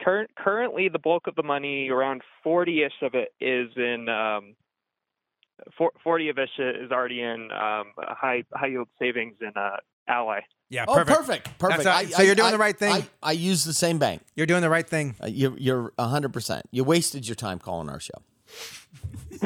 [0.00, 4.54] Current, currently, the bulk of the money, around 40-ish of it, is in um,
[6.02, 9.76] 40 of it is already in um, high high yield savings in uh,
[10.08, 10.40] Ally.
[10.74, 11.56] Yeah, Oh, perfect.
[11.60, 11.84] Perfect.
[11.84, 12.92] That's how- so you're doing I- the right thing?
[12.92, 14.22] I, I use the same bank.
[14.34, 15.14] You're doing the right thing.
[15.22, 16.62] Uh, you're, you're 100%.
[16.72, 18.10] You wasted your time calling our show.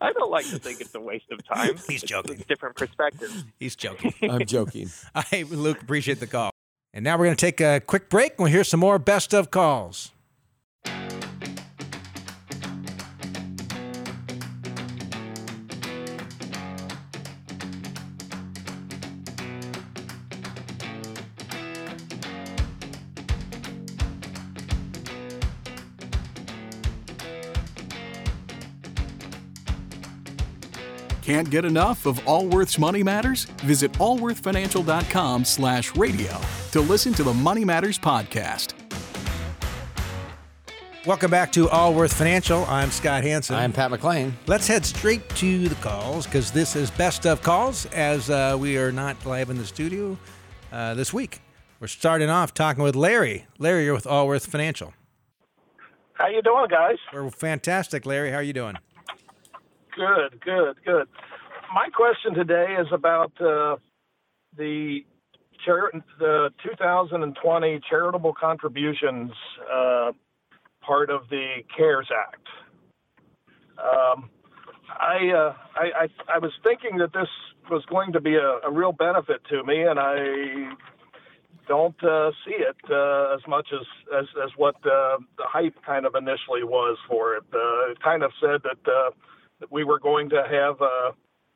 [0.00, 1.76] I don't like to think it's a waste of time.
[1.88, 2.34] He's joking.
[2.34, 3.44] It's different perspectives.
[3.58, 4.12] He's joking.
[4.30, 4.90] I'm joking.
[5.14, 6.50] I, Luke, appreciate the call.
[6.92, 8.38] And now we're going to take a quick break.
[8.38, 10.11] We'll hear some more best of calls.
[31.22, 33.44] Can't get enough of Allworth's Money Matters?
[33.62, 36.36] Visit allworthfinancial.com slash radio
[36.72, 38.74] to listen to the Money Matters podcast.
[41.06, 42.64] Welcome back to Allworth Financial.
[42.64, 43.54] I'm Scott Hanson.
[43.54, 44.36] I'm Pat McLean.
[44.48, 48.76] Let's head straight to the calls because this is best of calls as uh, we
[48.76, 50.18] are not live in the studio
[50.72, 51.40] uh, this week.
[51.78, 53.46] We're starting off talking with Larry.
[53.58, 54.92] Larry, you're with Allworth Financial.
[56.14, 56.98] How you doing, guys?
[57.12, 58.30] We're fantastic, Larry.
[58.30, 58.76] How are you doing?
[59.94, 61.06] Good, good, good.
[61.74, 63.76] My question today is about uh,
[64.56, 65.00] the
[66.18, 69.30] the 2020 charitable contributions
[69.72, 70.12] uh,
[70.84, 72.46] part of the CARES Act.
[73.78, 74.30] Um,
[74.88, 77.28] I, uh, I, I I was thinking that this
[77.70, 80.72] was going to be a, a real benefit to me, and I
[81.68, 83.86] don't uh, see it uh, as much as
[84.18, 87.44] as, as what uh, the hype kind of initially was for it.
[87.52, 88.90] Uh, it kind of said that.
[88.90, 89.10] Uh,
[89.70, 91.12] we were going to have uh,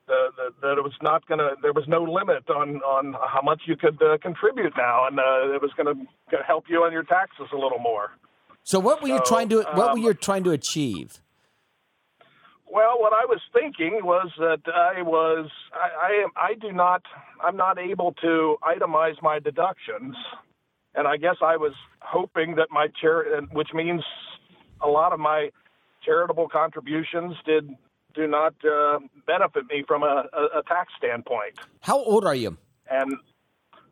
[0.06, 3.42] the, the, that it was not going to there was no limit on on how
[3.42, 6.92] much you could uh, contribute now, and uh, it was going to help you on
[6.92, 8.10] your taxes a little more.
[8.62, 11.20] So what were you trying to what were um, you trying to achieve?
[12.68, 17.02] Well, what I was thinking was that I was I, I am I do not
[17.42, 20.16] I'm not able to itemize my deductions,
[20.94, 24.02] and I guess I was hoping that my chair, which means
[24.80, 25.50] a lot of my
[26.04, 27.68] charitable contributions did
[28.16, 31.58] do not uh, benefit me from a, a, a tax standpoint.
[31.80, 32.56] How old are you?
[32.90, 33.14] and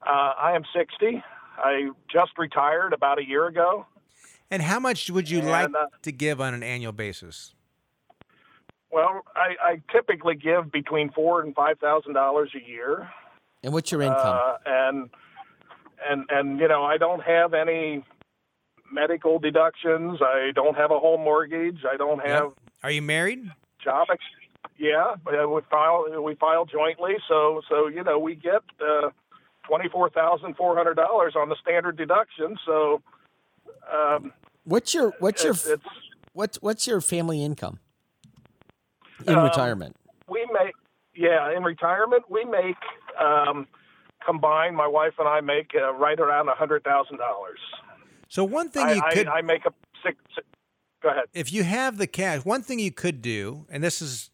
[0.07, 1.23] uh, I am 60.
[1.59, 3.87] I just retired about a year ago.
[4.51, 7.55] And how much would you And, like uh, to give on an annual basis?
[8.93, 13.09] Well, I, I typically give between four and five thousand dollars a year,
[13.65, 14.39] And what's your income?
[14.41, 15.11] uh, and
[16.09, 18.05] and and you know I don't have any
[18.93, 20.21] medical deductions.
[20.23, 21.79] I don't have a home mortgage.
[21.91, 22.53] I don't have
[22.85, 23.51] Are you married?
[23.85, 24.09] Job.
[24.79, 29.11] Yeah, we file we file jointly, so so you know we get uh,
[29.69, 32.57] twenty four thousand four hundred dollars on the standard deduction.
[32.67, 33.03] So
[33.93, 34.33] um,
[34.65, 35.85] what's your what's your it's, it's
[36.33, 37.79] what's what's your family income
[39.27, 39.95] in Um, retirement?
[40.29, 40.75] we make
[41.15, 42.77] yeah in retirement we make
[43.21, 43.69] um,
[44.27, 47.61] combined my wife and I make uh, right around a hundred thousand dollars.
[48.29, 50.47] So one thing I, you could I, I make a six, six.
[51.05, 51.25] Go ahead.
[51.35, 54.31] if you have the cash, one thing you could do, and this is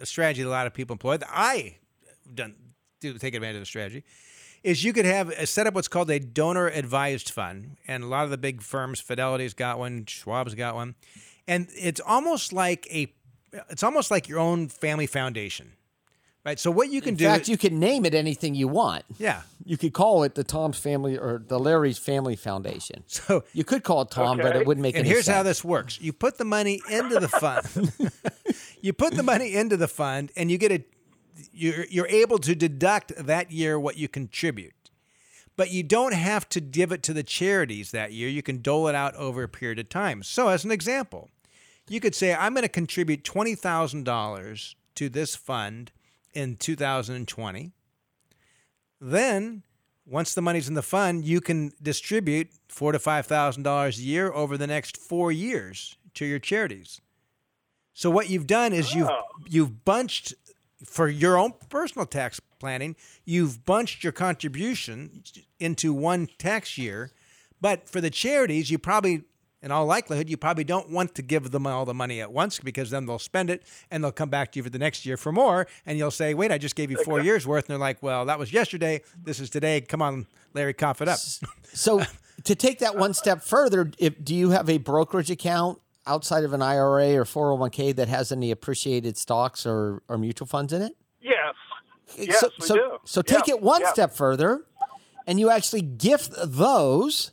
[0.00, 1.76] a strategy that a lot of people employ, that I
[2.34, 2.54] done
[3.00, 4.02] do take advantage of the strategy,
[4.62, 8.06] is you could have a, set up what's called a donor advised fund, and a
[8.06, 10.94] lot of the big firms, Fidelity's got one, Schwab's got one,
[11.46, 13.12] and it's almost like a,
[13.68, 15.72] it's almost like your own family foundation,
[16.44, 16.58] right?
[16.58, 19.04] So what you can In do, In fact, you can name it anything you want.
[19.18, 19.42] yeah.
[19.64, 23.04] You could call it the Tom's Family or the Larry's Family Foundation.
[23.08, 25.36] So You could call it Tom, but it wouldn't make and any here's sense.
[25.36, 27.92] how this works you put the money into the fund
[28.80, 30.82] you put the money into the fund and you get a
[31.52, 34.72] you're, you're able to deduct that year what you contribute
[35.56, 38.88] but you don't have to give it to the charities that year you can dole
[38.88, 41.28] it out over a period of time so as an example
[41.88, 45.92] you could say i'm going to contribute $20000 to this fund
[46.32, 47.72] in 2020
[49.00, 49.62] Then,
[50.06, 54.02] once the money's in the fund, you can distribute four to five thousand dollars a
[54.02, 57.00] year over the next four years to your charities.
[57.94, 59.22] So what you've done is you've Oh.
[59.48, 60.34] you've bunched
[60.84, 62.96] for your own personal tax planning.
[63.24, 65.22] You've bunched your contribution
[65.58, 67.12] into one tax year,
[67.60, 69.24] but for the charities, you probably,
[69.62, 72.58] in all likelihood, you probably don't want to give them all the money at once
[72.58, 75.16] because then they'll spend it and they'll come back to you for the next year
[75.16, 77.78] for more, and you'll say, "Wait, I just gave you four years worth," and they're
[77.78, 79.02] like, "Well, that was yesterday.
[79.22, 79.80] This is today.
[79.80, 81.18] Come on, Larry, cough it up."
[81.72, 82.02] So
[82.44, 86.52] to take that one step further, if, do you have a brokerage account outside of
[86.52, 90.96] an IRA or 401k that has any appreciated stocks or, or mutual funds in it?
[91.20, 91.54] Yes.
[92.16, 92.98] Yes, so, we so, do.
[93.04, 93.92] so take Yeah, it one yeah.
[93.92, 94.64] step further
[95.28, 97.30] and you actually gift those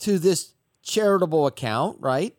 [0.00, 0.54] to this
[0.86, 2.34] charitable account, right?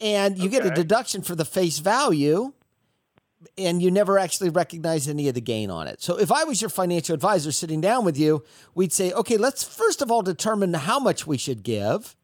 [0.00, 2.52] And you get a deduction for the face value
[3.58, 6.00] and you never actually recognize any of the gain on it.
[6.00, 8.44] So if I was your financial advisor sitting down with you,
[8.74, 12.16] we'd say, okay, let's first of all determine how much we should give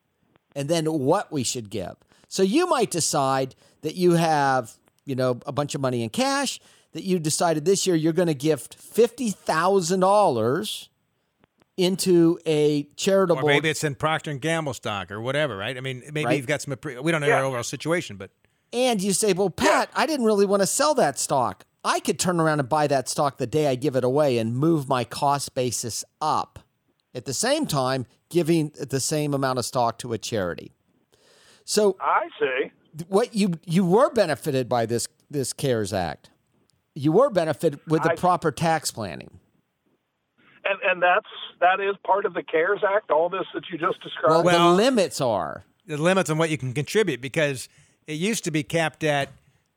[0.55, 1.97] and then what we should give.
[2.29, 4.73] So you might decide that you have,
[5.05, 6.61] you know, a bunch of money in cash
[6.93, 10.89] that you decided this year you're going to gift $50,000
[11.85, 15.77] into a charitable Or maybe it's in Procter and Gamble stock or whatever, right?
[15.77, 16.37] I mean, maybe Right.
[16.37, 16.75] you've got some.
[16.85, 17.39] We don't know Yeah.
[17.39, 18.31] your overall situation, but
[18.73, 21.65] and you say, "Well, Pat, I didn't really want to sell that stock.
[21.83, 24.55] I could turn around and buy that stock the day I give it away and
[24.55, 26.59] move my cost basis up.
[27.15, 30.73] At the same time, giving the same amount of stock to a charity."
[31.65, 32.71] So I see.
[33.09, 36.31] what you you were benefited by this this CARES Act.
[36.95, 39.40] You were benefited with the I- proper tax planning.
[40.65, 41.27] And and that's
[41.61, 43.11] that is part of the CARES Act.
[43.11, 44.45] All this that you just Well, described.
[44.45, 47.69] Well- the limits are the limits on what you can contribute because
[48.07, 49.29] it used to be capped at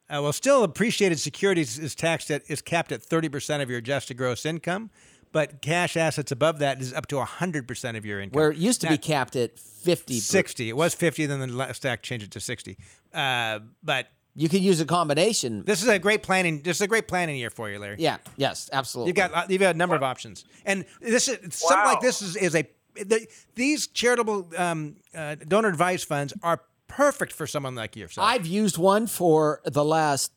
[0.09, 4.15] uh, well still appreciated securities is taxed at is capped at 30% of your adjusted
[4.17, 4.89] gross income
[5.31, 8.81] but cash assets above that is up to 100% of your income where it used
[8.81, 12.25] to Now, be capped at 50 60 it was 50 then the last act changed
[12.25, 12.77] it to 60
[13.13, 15.63] uh, but You could use a combination.
[15.63, 18.17] this is a great planning this is a great planning year for you larry Yeah,
[18.37, 19.09] yes, absolutely.
[19.09, 22.35] You've got you've got a number of options, and this is something like this is
[22.35, 22.65] is a
[22.95, 28.27] the, these charitable um, uh, donor advised funds are perfect for someone like yourself.
[28.27, 30.31] I've used one for the last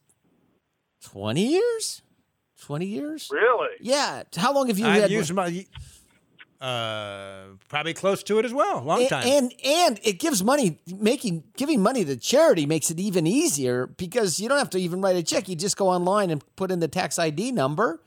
[1.03, 2.03] 20 years?
[2.63, 3.31] 20 years?
[3.33, 3.69] really?
[3.81, 4.23] Yeah.
[4.35, 5.67] How long have you I've had used my,
[6.61, 8.83] uh, probably close to it as well.
[8.83, 9.27] Long and, time.
[9.27, 14.41] and and it gives money making giving money to charity makes it even easier because
[14.41, 15.49] you don't have to even write a check.
[15.49, 18.01] You just go online and put in the tax ID number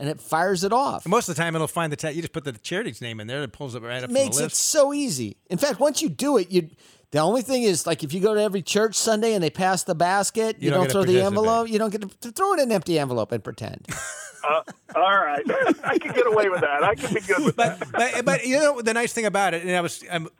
[0.00, 1.06] and it fires it off.
[1.06, 2.16] Most of the time, it'll find the tax.
[2.16, 4.12] you just put the charity's name in there, and it pulls it right up It
[4.14, 5.36] makes it so easy.
[5.50, 6.70] In fact, once you do it, you
[7.10, 9.84] the only thing is like if you go to every church Sunday and they pass
[9.84, 11.68] the basket, you, You don't don't, throw the envelope.
[11.68, 13.86] You don't get to, to throw it in an empty envelope and pretend.
[14.42, 14.62] Uh,
[14.94, 15.44] all right.
[15.84, 16.82] I can get away with that.
[16.82, 17.78] I can be good with that.
[17.92, 20.30] but but you know the nice thing about it, and I was um,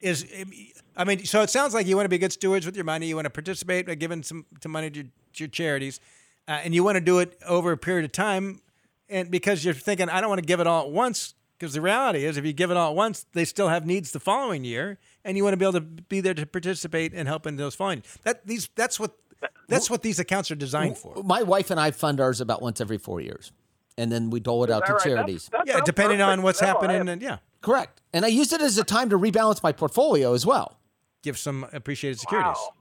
[0.00, 0.26] is
[0.96, 3.06] I mean, so it sounds like you want to be good stewards with your money.
[3.06, 6.00] You want to participate by giving some to money to your, to your charities,
[6.48, 8.62] uh, and you want to do it over a period of time,
[9.08, 11.34] and because you're thinking, I don't want to give it all at once.
[11.58, 14.10] Because the reality is, if you give it all at once, they still have needs
[14.10, 17.28] the following year, and you want to be able to be there to participate and
[17.28, 18.02] help in those following.
[18.24, 19.12] That these that's what
[19.68, 21.22] that's what these accounts are designed for.
[21.22, 23.52] My wife and I fund ours about once every four years,
[23.98, 25.50] and then we dole it out to right, that's- charities.
[25.66, 28.00] Yeah, sounds depending on what's No, happening, am- and yeah, Correct.
[28.12, 30.78] And I used it as a time to rebalance my portfolio as well.
[31.22, 32.56] give some appreciated securities.
[32.56, 32.72] Wow.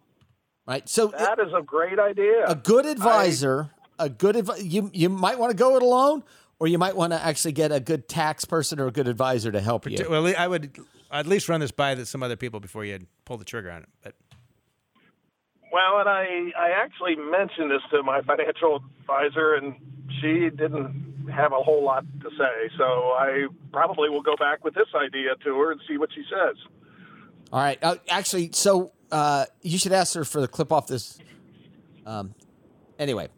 [0.68, 0.88] Right.
[0.88, 2.46] So That is a great idea.
[2.48, 6.24] a good advisor, a good advi- you you might want to go it alone,
[6.60, 9.52] or you might want to actually get a good tax person or a good advisor
[9.52, 10.06] to help you.
[10.10, 10.78] Well, I would
[11.12, 13.90] at least run this by some other people before you pull the trigger on it.
[14.04, 14.16] But
[15.72, 19.76] Well, and I I actually mentioned this to my financial advisor, and
[20.22, 22.70] she didn't have a whole lot to say.
[22.78, 26.24] So I probably will go back with this idea to her and see what she
[26.24, 26.56] says.
[27.52, 27.78] All right.
[27.82, 31.18] Uh, actually, so uh, you should ask her for the clip off this.
[32.06, 32.36] Um,
[33.00, 33.30] anyway,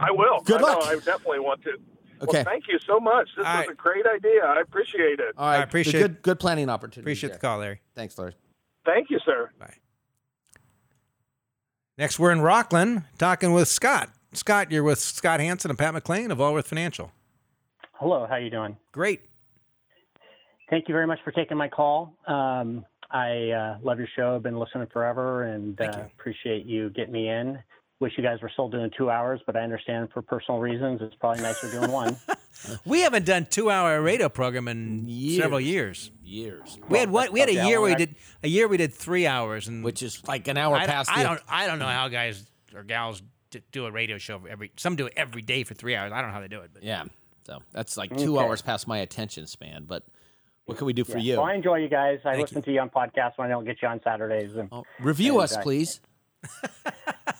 [0.00, 0.40] I will.
[0.40, 0.88] Good I know, luck.
[0.88, 1.78] I definitely want to.
[2.22, 2.38] Okay.
[2.38, 3.28] Well, thank you so much.
[3.36, 3.70] This All was right.
[3.70, 4.44] a great idea.
[4.44, 5.34] I appreciate it.
[5.36, 5.58] all right.
[5.58, 7.00] I appreciate- good good planning opportunity.
[7.02, 7.80] appreciate the call, Larry.
[7.94, 8.34] Thanks, Larry.
[8.84, 9.50] Thank you, sir.
[9.58, 9.74] Bye.
[11.98, 14.10] Next, we're in Rockland talking with Scott.
[14.32, 17.10] Scott, you're with Scott Hanson and Pat McLean of Allworth Financial.
[17.92, 18.76] Hello, how you doing?
[18.92, 19.22] Great.
[20.68, 22.12] Thank you very much for taking my call.
[22.26, 24.34] Um, I uh, love your show.
[24.34, 26.04] I've been listening forever, and Thank uh, you.
[26.18, 27.58] appreciate you getting me in.
[27.98, 31.14] Wish you guys were still doing two hours, but I understand for personal reasons it's
[31.14, 32.16] probably nicer doing one.
[32.86, 35.42] We haven't done two-hour radio program in Years.
[35.42, 36.10] several years.
[36.24, 36.78] Years.
[36.88, 37.30] We had what?
[37.30, 40.02] We had a year where we did a year we did three hours, and Which
[40.02, 41.28] is like an hour I, past I the.
[41.28, 43.22] don't I don't know how guys or gals
[43.72, 44.72] do a radio show every.
[44.78, 46.12] Some do it every day for three hours.
[46.12, 47.04] I don't know how they do it, but Yeah.
[47.44, 48.46] So that's like two Okay.
[48.46, 49.84] hours past my attention span.
[49.86, 50.04] But
[50.64, 51.32] what can we do for Yeah.
[51.34, 51.36] you?
[51.36, 52.20] Well, I enjoy you guys.
[52.24, 54.56] I Thank listen to you on podcasts when I don't get you on Saturdays.
[54.56, 56.00] And, Oh, review and, us, uh, please.
[56.44, 56.90] Uh,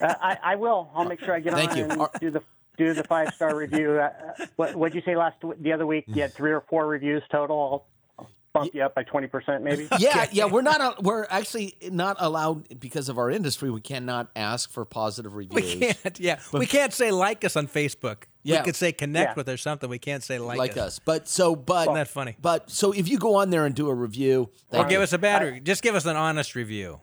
[0.01, 0.91] I, I will.
[0.95, 1.85] I'll make sure I get Thank on you.
[1.85, 2.43] and Are- do the
[2.79, 3.93] do the five star review.
[4.01, 6.05] Uh, uh, what what'd you say last the other week?
[6.07, 7.87] You had three or four reviews total.
[8.19, 9.89] I'll bump you up by twenty percent, maybe.
[9.99, 10.81] Yeah, yeah, we're not.
[10.81, 13.71] a- We're actually not allowed because of our industry.
[13.71, 15.77] We cannot ask for positive reviews.
[15.77, 16.21] We can't.
[16.21, 18.25] Yeah, we can't say like us on Facebook.
[18.43, 18.61] Yeah.
[18.61, 19.35] we could say connect Yeah.
[19.35, 19.91] with or something.
[19.91, 21.01] We can't say like, like us.
[21.05, 22.37] But so, but Isn't that funny?
[22.41, 25.01] But so, if you go on there and do a review, Or give you.
[25.01, 25.43] us a bad.
[25.43, 27.01] re- just give us an honest review.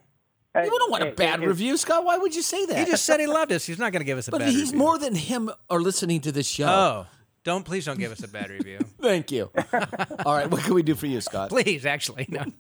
[0.54, 2.06] Hey, You don't want a hey, bad hey, review, Scott.
[2.06, 2.78] Why would you say that?
[2.78, 3.66] He just said he loved us.
[3.66, 4.78] He's not going to give us a but bad he's review.
[4.78, 6.68] more than him or listening to this show.
[6.68, 7.06] Oh,
[7.44, 8.78] don't please don't give us a bad review.
[9.02, 9.50] Thank you.
[10.26, 11.50] All right, what can we do for you, Scott?
[11.50, 12.44] please, actually, no.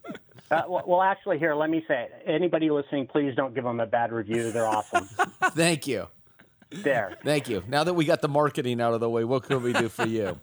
[0.51, 2.29] Uh, well, well, actually, here, let me say, it.
[2.29, 4.51] anybody listening, please don't give them a bad review.
[4.51, 5.05] They're awesome.
[5.55, 6.09] Thank you.
[6.69, 7.17] there.
[7.23, 7.63] Thank you.
[7.67, 10.05] Now that we got the marketing out of the way, what can we do for
[10.05, 10.39] you?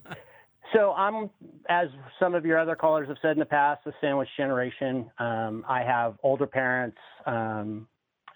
[0.73, 1.31] So I'm,
[1.69, 5.11] as some of your other callers have said in the past, the sandwich generation.
[5.19, 7.89] Um, I have older parents um,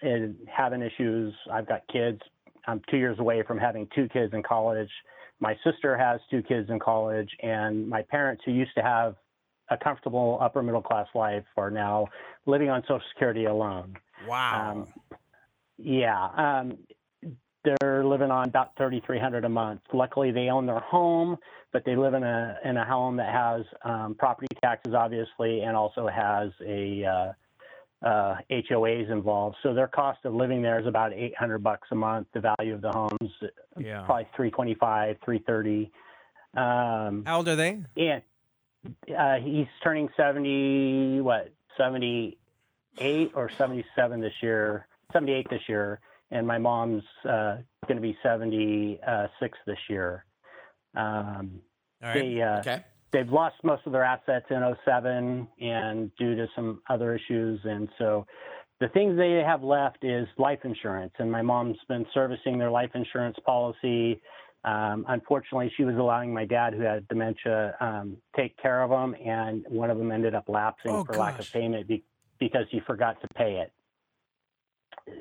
[0.02, 1.34] and having issues.
[1.52, 2.20] I've got kids.
[2.66, 4.90] I'm two years away from having two kids in college.
[5.40, 9.16] My sister has two kids in college, and my parents, who used to have
[9.70, 12.06] a comfortable upper middle class life, are now
[12.46, 13.94] living on Social Security alone.
[14.26, 14.72] Wow.
[14.72, 14.86] Um,
[15.76, 16.78] yeah, um,
[17.64, 19.80] they're living on about thirty three hundred a month.
[19.92, 21.36] Luckily, they own their home,
[21.72, 25.76] but they live in a in a home that has um, property taxes, obviously, and
[25.76, 29.56] also has a uh, uh, HOAs involved.
[29.62, 32.28] So their cost of living there is about eight hundred bucks a month.
[32.34, 33.32] The value of the homes
[33.78, 34.02] yeah.
[34.04, 35.90] probably three twenty five, three thirty.
[36.56, 37.82] Um, How old are they?
[37.96, 38.22] and
[39.16, 46.00] uh, he's turning 70, what, 78 or 77 this year, 78 this year.
[46.30, 50.24] And my mom's uh, going to be 76 this year.
[50.96, 51.60] Um,
[52.02, 52.14] All right.
[52.14, 52.84] they, uh, Okay.
[53.12, 57.60] they've lost most of their assets in 07 and due to some other issues.
[57.64, 58.26] And so
[58.80, 61.12] the things they have left is life insurance.
[61.18, 64.20] And my mom's been servicing their life insurance policy.
[64.64, 69.14] Um, unfortunately, she was allowing my dad, who had dementia, um, take care of them,
[69.24, 72.02] and one of them ended up lapsing Oh, for lack of payment be-
[72.40, 73.72] because he forgot to pay it.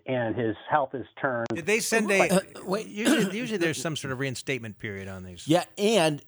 [0.05, 1.47] And his health has turned.
[1.53, 2.29] Did they send a?
[2.29, 2.87] Uh, wait.
[2.87, 5.47] Usually, usually there's some sort of reinstatement period on these.
[5.47, 6.23] Yeah, and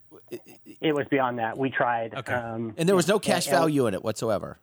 [0.82, 1.58] It was beyond that.
[1.58, 2.14] We tried.
[2.16, 2.34] Okay.
[2.34, 4.60] Um, and there was no cash and- value in it whatsoever.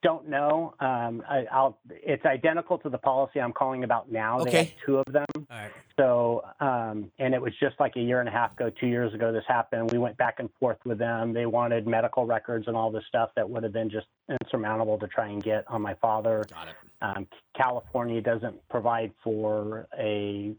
[0.00, 0.74] Don't know.
[0.78, 1.76] Um, I, I'll.
[1.90, 4.38] It's identical to the policy I'm calling about now.
[4.38, 4.64] They Okay.
[4.64, 5.26] have two of them.
[5.36, 5.72] All right.
[5.98, 9.12] So, um, and it was just like a year and a half ago, two years
[9.12, 9.90] ago, this happened.
[9.90, 11.32] We went back and forth with them.
[11.32, 14.06] They wanted medical records and all this stuff that would have been just
[14.40, 16.44] insurmountable to try and get on my father.
[16.48, 16.74] Got it.
[17.02, 17.26] Um,
[17.56, 20.54] California doesn't provide for a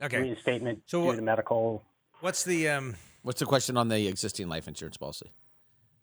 [0.00, 0.20] Okay.
[0.20, 1.82] reinstatement So due what- to medical.
[2.20, 2.94] What's the um?
[3.22, 5.32] What's the question on the existing life insurance policy?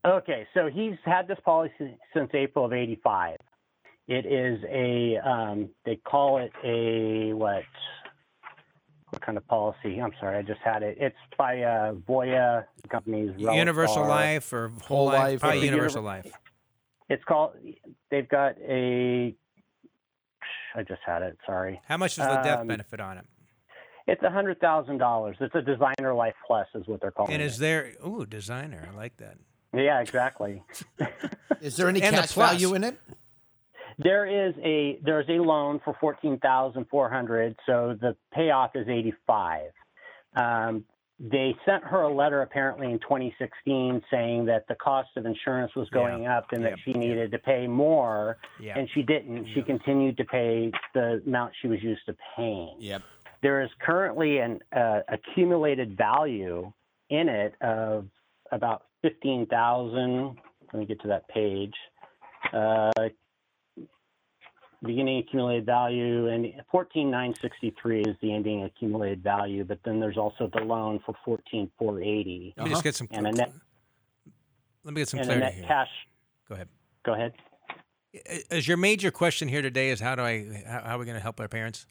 [0.05, 3.37] Okay, so he's had this policy since April of '85.
[4.07, 7.63] It is a um, they call it a what?
[9.09, 9.99] What kind of policy?
[9.99, 10.97] I'm sorry, I just had it.
[10.99, 13.31] It's by uh, Voya companies.
[13.37, 14.07] Universal ReliaStar.
[14.07, 15.17] Life or whole, Whole life?
[15.19, 16.31] life Probably or- Universal Life.
[17.09, 17.53] It's called.
[18.11, 19.35] They've got a.
[20.75, 21.37] I just had it.
[21.45, 21.81] Sorry.
[21.87, 23.25] How much is the death Um, benefit on it?
[24.07, 25.35] It's a hundred thousand dollars.
[25.41, 27.45] It's a designer life plus, is what they're calling And it.
[27.45, 27.91] is there?
[28.05, 28.87] Ooh, designer.
[28.91, 29.37] I like that.
[29.74, 30.63] Yeah, exactly.
[31.61, 32.51] Is there any And the cash plus.
[32.51, 32.99] value in it?
[33.97, 38.88] There is a there's a loan for fourteen thousand four hundred, so the payoff is
[38.88, 39.72] eighty five.
[40.36, 40.86] Um,
[41.20, 45.89] they sent her a letter apparently in 2016 saying that the cost of insurance was
[45.89, 46.80] going up and that Yep.
[46.86, 48.80] she needed to pay more, Yeah.
[48.80, 49.47] and she didn't.
[49.53, 52.78] She continued to pay the amount she was used to paying.
[52.80, 53.01] Yep.
[53.41, 56.72] There is currently an uh, accumulated value
[57.09, 58.05] in it of
[58.53, 60.37] about fifteen thousand.
[60.73, 61.73] Let me get to that page.
[62.53, 62.91] Uh,
[64.83, 69.99] beginning accumulated value and fourteen nine sixty three is the ending accumulated value, but then
[69.99, 73.07] there's also the loan for fourteen four eighty Let me just get some.
[73.11, 73.51] and a net
[74.83, 75.65] Let me get some clarity here.
[75.67, 75.89] cash.
[76.47, 76.69] Go ahead.
[77.05, 77.33] Go ahead.
[78.49, 81.21] Is your major question here today is how do I how, are we going to
[81.21, 81.85] help our parents?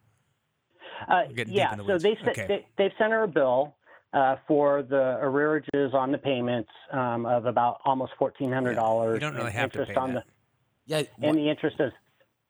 [1.09, 2.47] Uh, We're getting deep yeah, so they, Okay.
[2.49, 3.77] they they've sent her a bill
[4.13, 9.15] uh, for the arrearages on the payments um, of about almost fourteen hundred dollars.
[9.15, 10.25] You don't really have to interest pay on that.
[10.87, 11.03] Yeah.
[11.21, 11.93] and the interest is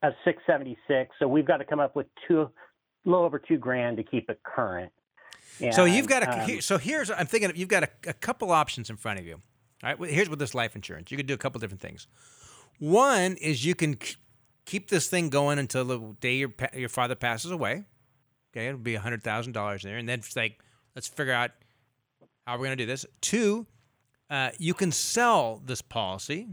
[0.03, 1.11] of six seventy six.
[1.19, 2.49] So we've got to come up with two, a
[3.05, 4.91] little over two grand to keep it current.
[5.71, 6.55] so And, you've got a.
[6.55, 9.41] um, so here's I'm thinking you've got a, a couple options in front of you.
[9.83, 10.09] All right.
[10.09, 11.11] Here's with this life insurance.
[11.11, 12.07] You could do a couple different things.
[12.79, 13.97] One is you can
[14.65, 17.83] keep this thing going until the day your your father passes away.
[18.53, 20.59] Okay, it'll be hundred thousand dollars there, and then it's like
[20.95, 21.51] let's figure out
[22.45, 23.05] how we're going to do this.
[23.21, 23.65] Two,
[24.29, 26.47] uh, you can sell this policy.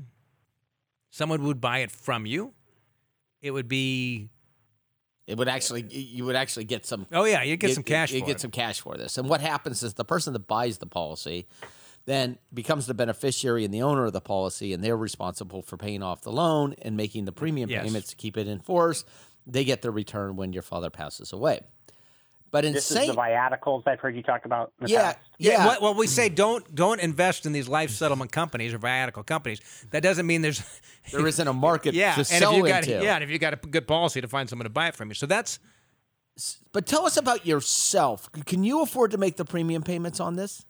[1.10, 2.52] Someone would buy it from you.
[3.42, 4.30] It would be
[5.26, 7.06] It would actually, you would actually get some.
[7.12, 8.12] oh yeah, you get you- some cash.
[8.12, 8.40] You get it.
[8.40, 9.18] some cash for this.
[9.18, 11.46] And what happens is the person that buys the policy
[12.04, 16.04] then becomes the beneficiary and the owner of the policy, and they're responsible for paying
[16.04, 17.82] off the loan and making the premium Yes.
[17.84, 19.04] payments to keep it in force.
[19.44, 21.62] They get their return when your father passes away.
[22.56, 24.72] But in This Saint, is the viaticals I've heard you talk about.
[24.80, 25.18] In the yeah, past.
[25.36, 29.26] yeah, Well, well, we say don't don't invest in these life settlement companies or viatical
[29.26, 29.60] companies.
[29.90, 30.62] That doesn't mean there's
[31.12, 33.04] there isn't a market yeah, to and sell if you got into.
[33.04, 35.08] yeah, and if you got a good policy to find someone to buy it from
[35.08, 35.14] you.
[35.14, 35.58] So that's
[36.72, 38.32] But tell us about yourself.
[38.46, 40.64] Can you afford to make the premium payments on this?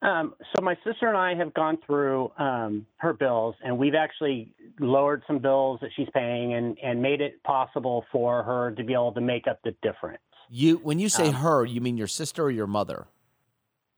[0.00, 4.54] Um, so my sister and I have gone through um, her bills, and we've actually
[4.78, 8.92] lowered some bills that she's paying, and and made it possible for her to be
[8.92, 10.20] able to make up the difference.
[10.50, 13.06] You when you say Um, her, you mean your sister or your mother?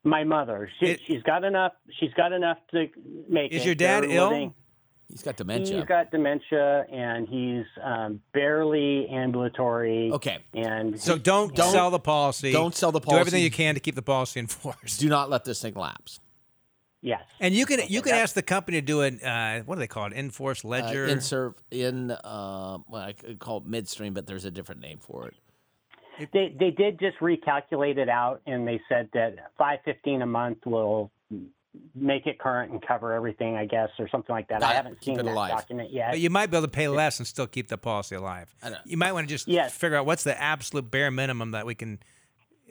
[0.05, 1.72] My mother, she, It- she's got enough.
[1.99, 2.88] She's got enough to
[3.28, 3.53] make.
[3.53, 3.66] Is it.
[3.66, 4.28] your dad They're ill?
[4.30, 4.55] living-
[5.09, 5.76] He's got dementia.
[5.76, 10.11] He's got dementia, and he's um, barely ambulatory.
[10.12, 10.38] okay.
[10.53, 12.51] And so don't, Don't- sell the policy.
[12.51, 13.16] don't sell the policy.
[13.16, 14.99] Do everything you can to keep the policy in force.
[14.99, 16.18] Do not let this thing lapse.
[17.03, 19.76] yes, And you can you can that's- ask the company to do an uh, what
[19.76, 20.12] do they call it?
[20.12, 21.07] Enforce Uh, ledger.
[21.07, 24.99] in serve in uh, well, I could call it midstream, but there's a different name
[24.99, 25.34] for it.
[26.33, 30.59] They they did just recalculate it out, and they said that five fifteen a month
[30.67, 31.11] will
[31.95, 34.61] make it current and cover everything, I guess, or something like that.
[34.61, 35.51] Got I haven't Keep seen that alive.
[35.51, 36.12] document yet.
[36.12, 38.55] but you might be able to pay less and still keep the policy alive.
[38.62, 38.79] I know.
[38.87, 39.75] You might want to just Yes.
[39.77, 41.99] figure out what's the absolute bare minimum that we can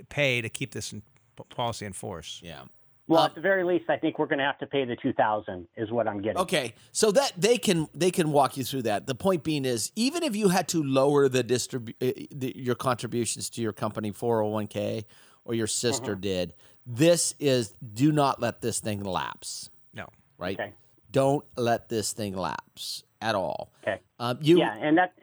[0.10, 1.04] pay to keep this in,
[1.50, 2.42] policy in force.
[2.44, 2.64] Yeah.
[3.08, 4.96] Well, Um, at the very least, I think we're going to have to pay the
[4.96, 5.68] two thousand.
[5.78, 6.40] Is what I'm getting.
[6.40, 9.06] Okay, so that they can they can walk you through that.
[9.08, 12.76] The point being is, even if you had to lower the distribu- uh, the, your
[12.76, 15.06] contributions to your company 401k
[15.44, 16.22] or your sister Mm-hmm.
[16.22, 16.54] did,
[16.86, 19.70] this is do not let this thing lapse.
[19.94, 20.08] No.
[20.38, 20.60] Right?
[20.60, 20.74] Okay.
[21.12, 23.72] Don't let this thing lapse at all.
[23.84, 24.02] Okay.
[24.20, 25.14] Um, you yeah, and that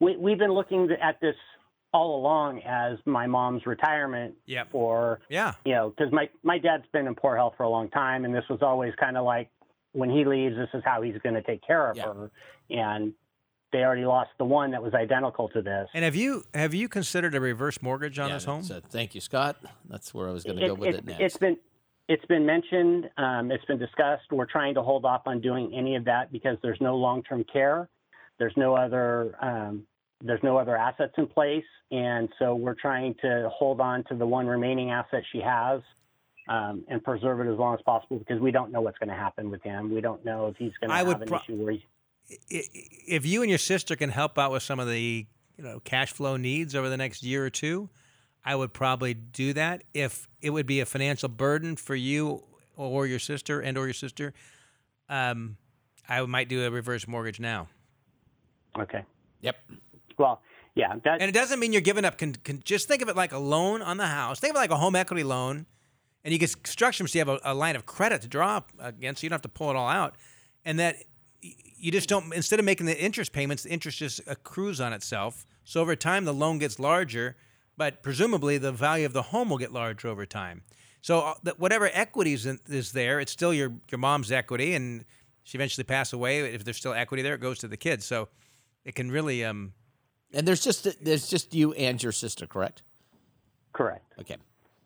[0.00, 1.36] we we've been looking at this
[1.92, 4.70] all along as my mom's retirement Yep.
[4.70, 5.54] for Yeah.
[5.64, 8.34] you know, because my my dad's been in poor health for a long time, and
[8.34, 9.48] this was always kind of like
[9.92, 12.04] when he leaves, this is how he's going to take care of Yeah.
[12.14, 12.30] her,
[12.70, 13.12] and
[13.72, 15.88] they already lost the one that was identical to this.
[15.94, 18.62] And have you have you considered a reverse mortgage on yeah, this home?
[18.62, 19.56] so thank you, Scott.
[19.88, 21.20] That's where I was going to go with it next.
[21.20, 21.56] It's been
[22.08, 24.24] it's been mentioned, um, it's been discussed.
[24.30, 27.44] We're trying to hold off on doing any of that because there's no long term
[27.50, 27.88] care,
[28.38, 29.86] there's no other um,
[30.24, 34.26] there's no other assets in place, and so we're trying to hold on to the
[34.26, 35.80] one remaining asset she has.
[36.48, 39.14] Um, and preserve it as long as possible because we don't know what's going to
[39.14, 39.94] happen with him.
[39.94, 41.86] We don't know if he's going to have would an pro- issue where he,
[42.28, 46.12] if you and your sister can help out with some of the you know cash
[46.12, 47.88] flow needs over the next year or two,
[48.44, 49.84] I would probably do that.
[49.94, 52.42] If it would be a financial burden for you
[52.76, 54.32] or your sister and or your sister,
[55.08, 55.56] um,
[56.08, 57.68] I might do a reverse mortgage now.
[58.78, 59.04] okay.
[59.40, 59.56] yep.
[60.18, 60.40] Well,
[60.74, 62.20] yeah, that And it doesn't mean you're giving up.
[62.64, 64.40] Just think of it like a loan on the house.
[64.40, 65.66] Think of it like a home equity loan,
[66.24, 69.20] and you get construction so you have a, a line of credit to draw against.
[69.20, 70.16] So you don't have to pull it all out,
[70.64, 70.96] and that
[71.42, 72.32] you just don't.
[72.32, 75.44] Instead of making the interest payments, the interest just accrues on itself.
[75.64, 77.36] So over time, the loan gets larger,
[77.76, 80.62] but presumably the value of the home will get larger over time.
[81.02, 85.04] So uh, whatever equity is, there, it's still your your mom's equity, and
[85.42, 86.40] she eventually pass away.
[86.40, 88.06] If there's still equity there, it goes to the kids.
[88.06, 88.28] So
[88.84, 89.72] it can really um,
[90.34, 92.82] And there's just there's just you and your sister, correct?
[93.72, 94.12] correct.
[94.20, 94.36] Okay.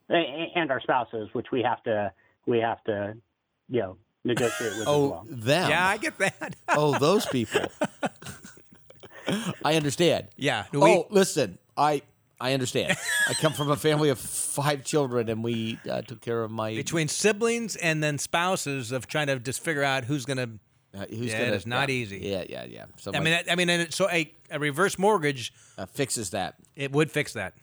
[0.08, 2.12] And our spouses, which we have to
[2.46, 3.14] we have to
[3.68, 5.26] you know negotiate with as Oh, well.
[5.28, 5.70] them.
[5.70, 6.56] yeah, I get that.
[6.68, 7.62] oh, those people.
[9.64, 10.28] I understand.
[10.36, 10.64] Yeah.
[10.72, 12.02] We, oh, listen, I
[12.40, 12.96] I understand.
[13.28, 16.74] I come from a family of five children, and we uh, took care of my.
[16.74, 20.50] between siblings and then spouses of trying to just figure out who's going to.
[20.96, 22.18] Uh, who's Yeah, gonna, it's not yeah, easy.
[22.18, 22.84] Yeah, yeah, yeah.
[22.96, 26.30] So I mean, that- I mean, and it- so a, a reverse mortgage uh, fixes
[26.30, 26.54] that.
[26.74, 27.54] it would fix that.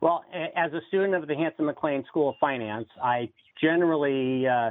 [0.00, 0.24] Well,
[0.56, 4.70] as a student of the Hanson McLean School of Finance, I generally uh,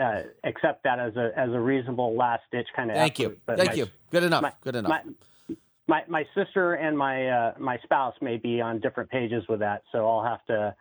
[0.00, 2.96] uh, accept that as a as a reasonable last ditch kind of.
[2.96, 3.36] Thank you.
[3.46, 3.86] But Thank my- you.
[4.10, 4.42] Good enough.
[4.42, 4.90] my- Good enough.
[4.90, 5.56] My,
[5.86, 9.82] my my sister and my uh, my spouse may be on different pages with that,
[9.92, 10.74] so I'll have to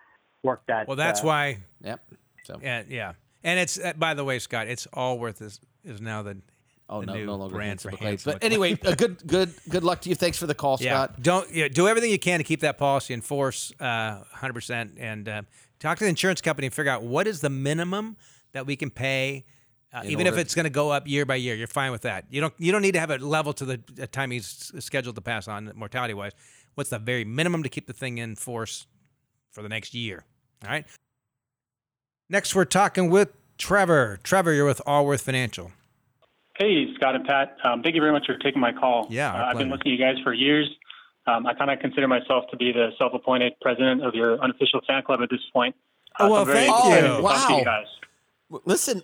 [0.43, 0.87] work that.
[0.87, 1.57] Well, that's uh, why.
[1.83, 1.99] yep.
[2.43, 3.13] So Yeah, yeah.
[3.43, 6.37] And it's uh, by the way, Scott, it's Allworth is is now the
[6.89, 7.91] oh the no, new no longer brand for.
[7.91, 10.15] But anyway, uh, good good good luck to you.
[10.15, 11.05] Thanks for the call, yeah.
[11.05, 11.21] Scott.
[11.21, 14.97] Don't yeah, do everything you can to keep that policy in force, uh, hundred percent,
[14.97, 15.41] and uh,
[15.79, 18.17] talk to the insurance company and figure out what is the minimum
[18.51, 19.45] that we can pay.
[19.91, 22.25] Uh, even if it's going to go up year by year, you're fine with that.
[22.29, 25.15] You don't you don't need to have it level to the the time he's scheduled
[25.15, 26.33] to pass on mortality wise.
[26.75, 28.85] What's the very minimum to keep the thing in force
[29.51, 30.25] for the next year?
[30.63, 30.85] All right.
[32.29, 34.19] Next, we're talking with Trevor.
[34.23, 35.71] Trevor, you're with Allworth Financial.
[36.57, 37.55] Hey, Scott and Pat.
[37.63, 39.05] Um, thank you very much for taking my call.
[39.09, 39.77] Yeah, uh, I've been pleasure.
[39.77, 40.67] listening to you guys for years.
[41.27, 45.03] Um, I kind of consider myself to be the self-appointed president of your unofficial fan
[45.03, 45.75] club at this point.
[46.19, 46.95] Uh, Oh, well, I'm thank you.
[47.01, 47.21] to talk to
[47.53, 47.57] Wow.
[47.59, 47.85] you guys.
[48.65, 49.03] Listen,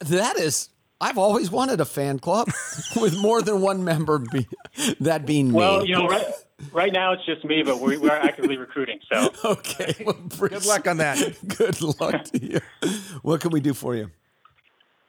[0.00, 0.68] that is.
[1.00, 2.48] I've always wanted a fan club
[3.00, 4.18] with more than one member.
[4.20, 4.46] Be,
[5.00, 5.88] that being Well, me.
[5.88, 6.24] you know, right,
[6.72, 8.98] right now it's just me, but we, we are actively recruiting.
[9.10, 9.94] So okay.
[10.04, 11.18] Well, Good luck on that.
[11.58, 12.60] Good luck to you.
[13.22, 14.10] What can we do for you?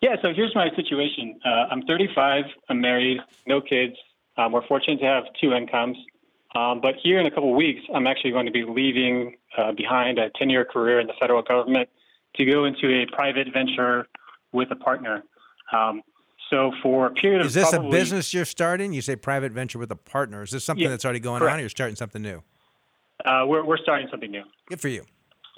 [0.02, 1.40] Yeah, so here's my situation.
[1.46, 2.46] Uh, I'm 35.
[2.70, 3.96] I'm married, no kids.
[4.38, 5.98] Um, we're fortunate to have two incomes.
[6.56, 9.74] Um, but here in a couple of weeks, I'm actually going to be leaving uh,
[9.74, 11.90] behind a 10 year career in the federal government
[12.36, 14.08] to go into a private venture
[14.52, 15.24] with a partner.
[15.74, 16.02] Um,
[16.50, 18.94] so for a period of Is this a business you're starting?
[18.94, 20.44] You say private venture with a partner.
[20.44, 21.54] Is this something Yeah, that's already going correct.
[21.54, 22.42] on, or you're starting something new?
[23.26, 24.44] Uh, we're, we're starting something new.
[24.68, 25.04] Good for you.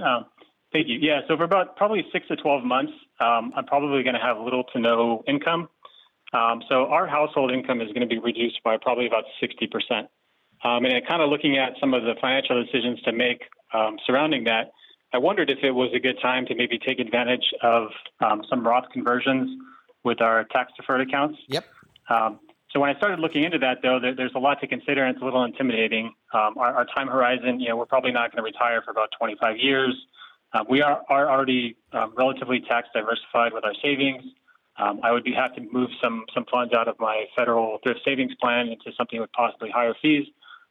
[0.04, 0.26] Um,
[0.74, 0.98] thank you.
[1.00, 4.38] Yeah, so for about probably six to 12 months, um, I'm probably going to have
[4.39, 5.70] little to no income.
[6.34, 10.08] Um, so our household income is going to be reduced by probably about 60%.
[10.64, 13.42] Um, and kind of looking at some of the financial decisions to make
[13.74, 14.72] um, surrounding that,
[15.14, 17.88] I wondered if it was a good time to maybe take advantage of
[18.22, 19.50] um, some Roth conversions
[20.04, 21.38] with our tax deferred accounts.
[21.47, 21.66] Yep.
[22.10, 22.39] Um,
[22.72, 25.16] so when I started looking into that, though, there, there's a lot to consider, and
[25.16, 26.14] it's a little intimidating.
[26.34, 29.10] Um, our, our time horizon, you know, we're probably not going to retire for about
[29.18, 29.93] 25 years.
[30.54, 34.24] Uh, we are, are already um, relatively tax diversified with our savings.
[34.78, 37.99] Um, I would be have to move some some funds out of my federal thrift
[38.06, 40.28] savings plan into something with possibly higher fees.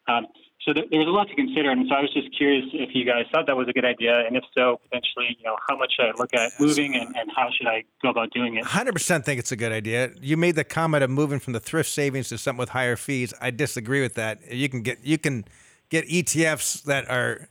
[0.09, 0.27] Um,
[0.65, 2.91] so there, there was a lot to consider, and so I was just curious if
[2.93, 5.77] you guys thought that was a good idea, and if so, potentially, you know, how
[5.77, 8.65] much should I look at moving, and, and how should I go about doing it?
[8.65, 10.11] 100% think it's a good idea.
[10.21, 13.33] You made the comment of moving from the thrift savings to something with higher fees.
[13.41, 14.53] I disagree with that.
[14.53, 15.47] You can get you can
[15.89, 17.49] get ETFs that are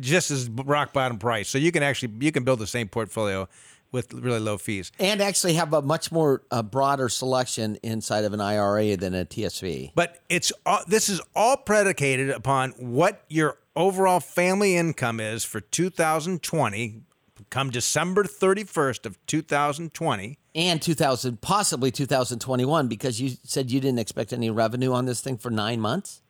[0.00, 1.48] just as rock bottom price.
[1.48, 3.48] So you can actually you can build the same portfolio
[3.94, 4.90] with really low fees.
[4.98, 9.24] And actually have a much more uh, broader selection inside of an IRA than a
[9.24, 9.92] TSP.
[9.94, 15.60] But it's all, this is all predicated upon what your overall family income is for
[15.60, 17.02] 2020
[17.50, 20.38] come December 31st of 2020.
[20.56, 25.36] And 2000, possibly 2021, because you said you didn't expect any revenue on this thing
[25.36, 26.20] for nine months.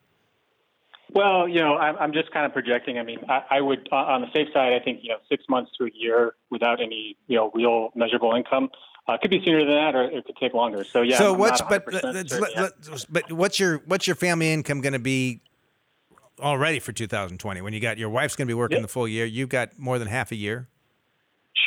[1.15, 2.99] Well, you know, I'm, I'm just kind of projecting.
[2.99, 5.45] I mean, I, I would, on- on the safe side, I think, you know, six
[5.49, 8.69] months to a year without any, you know, real measurable income.
[9.07, 10.83] Uh, could be sooner than that, or it could take longer.
[10.83, 11.17] So yeah.
[11.19, 14.51] so I'm what's not but 100% let's- certain let's- but what's your what's your family
[14.51, 15.41] income going to be
[16.39, 18.81] already for 2020 when you got your wife's going to be working Yeah.
[18.81, 20.67] the full year you've got more than half a year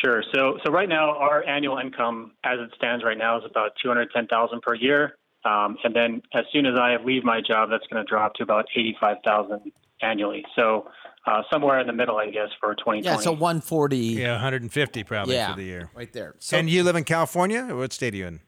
[0.05, 0.23] Sure.
[0.35, 3.89] So so right now, our annual income, as it stands right now, is about two
[3.89, 5.17] hundred ten thousand per year.
[5.49, 8.43] Um, and then as soon as I leave my job, that's going to drop to
[8.43, 9.73] about eighty five thousand
[10.03, 10.45] annually.
[10.57, 10.89] So
[11.27, 13.25] uh, somewhere in the middle, I guess, for twenty Yeah, twenty.
[13.25, 13.97] so 140.
[13.97, 16.35] yeah 150 probably Yeah, for the year right there.
[16.39, 18.41] So, and you live in California or what state are you in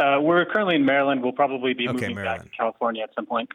[0.00, 1.22] uh, we're currently in Maryland.
[1.22, 3.48] We'll probably be Okay, moving back to California at some point.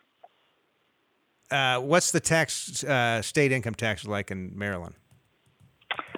[1.52, 4.96] uh, what's the tax uh, state income tax like in Maryland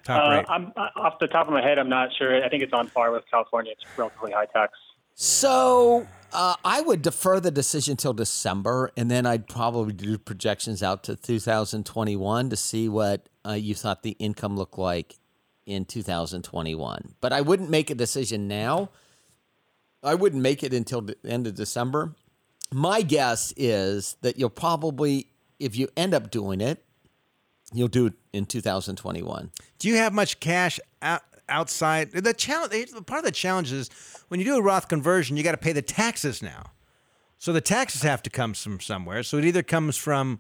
[0.04, 1.78] top Uh, rate I'm uh, off the top of my head.
[1.80, 2.44] I'm not sure.
[2.44, 3.72] I think it's on par with California.
[3.74, 4.74] It's relatively high tax.
[5.14, 10.84] so uh, I would defer the decision till December, and then I'd probably do projections
[10.84, 15.18] out to 2021 to see what uh, you thought the income looked like
[15.66, 17.16] in 2021.
[17.22, 18.90] But I wouldn't make a decision now.
[20.04, 22.14] I wouldn't make it until the end of December.
[22.72, 25.28] My guess is that you'll probably,
[25.60, 26.84] if you end up doing it,
[27.74, 29.52] you'll do it in 2021.
[29.80, 32.92] Do you have much cash out, outside the challenge?
[33.06, 33.90] Part of the challenge is
[34.28, 36.72] when you do a Roth conversion, you got to pay the taxes now.
[37.38, 39.24] So the taxes have to come from somewhere.
[39.24, 40.40] So it either comes from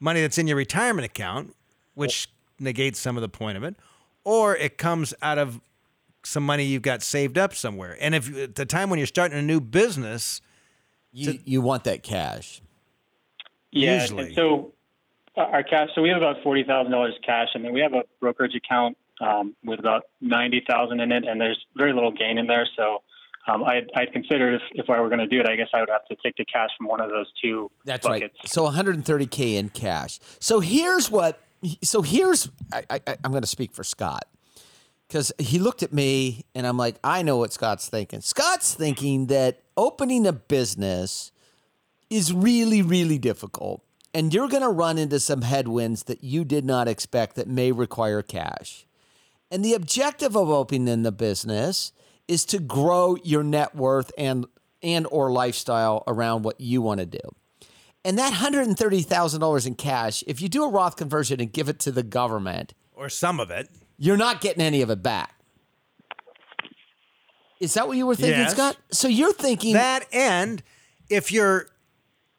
[0.00, 1.54] money that's in your retirement account,
[1.94, 2.28] which
[2.58, 3.76] negates some of the point of it,
[4.24, 5.60] or it comes out of
[6.24, 7.96] some money you've got saved up somewhere.
[8.00, 10.40] And if at the time when you're starting a new business,
[11.14, 12.62] You, you want that cash.
[13.70, 14.00] Yeah.
[14.00, 14.26] Usually.
[14.28, 14.72] And so
[15.36, 15.90] uh, our cash.
[15.94, 18.96] So we have about forty thousand dollars cash, and then we have a brokerage account
[19.22, 22.66] um, with about ninety thousand in it, and there's very little gain in there.
[22.76, 23.02] So
[23.46, 25.80] um, I'd, I'd consider if, if I were going to do it, I guess I
[25.80, 28.36] would have to take the cash from one of those two That's buckets.
[28.38, 28.48] right.
[28.48, 30.20] So 130k in cash.
[30.38, 31.40] So here's what.
[31.82, 32.50] So here's.
[32.72, 34.24] I, I, I'm going to speak for Scott
[35.08, 38.20] because he looked at me and I'm like, I know what Scott's thinking.
[38.20, 41.32] Scott's thinking that opening a business
[42.10, 43.82] is really, really difficult,
[44.14, 47.72] and you're going to run into some headwinds that you did not expect that may
[47.72, 48.86] require cash.
[49.52, 51.92] And the objective of opening the business
[52.26, 54.46] is to grow your net worth and
[54.82, 57.20] and or lifestyle around what you want to do.
[58.04, 61.92] And that $130,000 in cash, if you do a Roth conversion and give it to
[61.92, 65.36] the government, or some of it, you're not getting any of it back.
[67.60, 68.52] Is that what you were thinking, Yes.
[68.52, 68.76] Scott?
[68.90, 70.62] So you're thinking that and
[71.10, 71.66] if your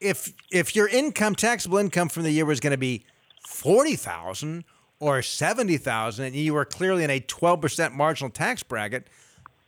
[0.01, 3.05] if if your income taxable income from the year was going to be
[3.47, 4.65] forty thousand
[4.99, 9.07] or seventy thousand, and you were clearly in a twelve percent marginal tax bracket,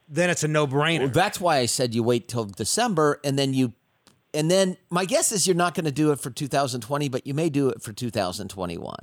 [0.07, 0.99] then it's a no brainer.
[1.01, 3.73] Well, that's why I said you wait till December and then you
[4.36, 7.34] and then my guess is you're not going to do it for 2020, but you
[7.34, 8.95] may do it for 2021.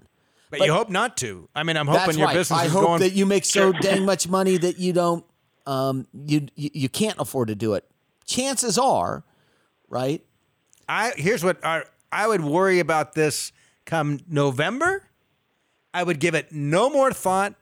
[0.50, 1.48] but, you hope not to.
[1.54, 2.34] I mean, I'm hoping your right.
[2.34, 3.00] business I is hope going.
[3.00, 5.24] that you make so dang much money that you don't
[5.66, 7.88] um you you, you can't afford to do it.
[8.26, 9.24] Chances are,
[9.88, 10.24] right?
[10.88, 13.52] I here's what I, I would worry about this
[13.84, 15.04] come November.
[15.94, 17.54] I would give it no more thought.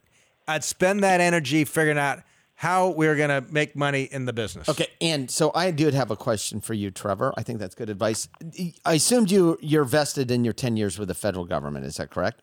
[0.47, 2.22] I'd spend that energy figuring out
[2.55, 4.68] how we're going to make money in the business.
[4.68, 7.33] Okay, and so I did have a question for you, Trevor.
[7.37, 8.28] I think that's good advice.
[8.85, 11.87] I assumed you you're vested in your 10 years with the federal government.
[11.87, 12.43] Is that correct?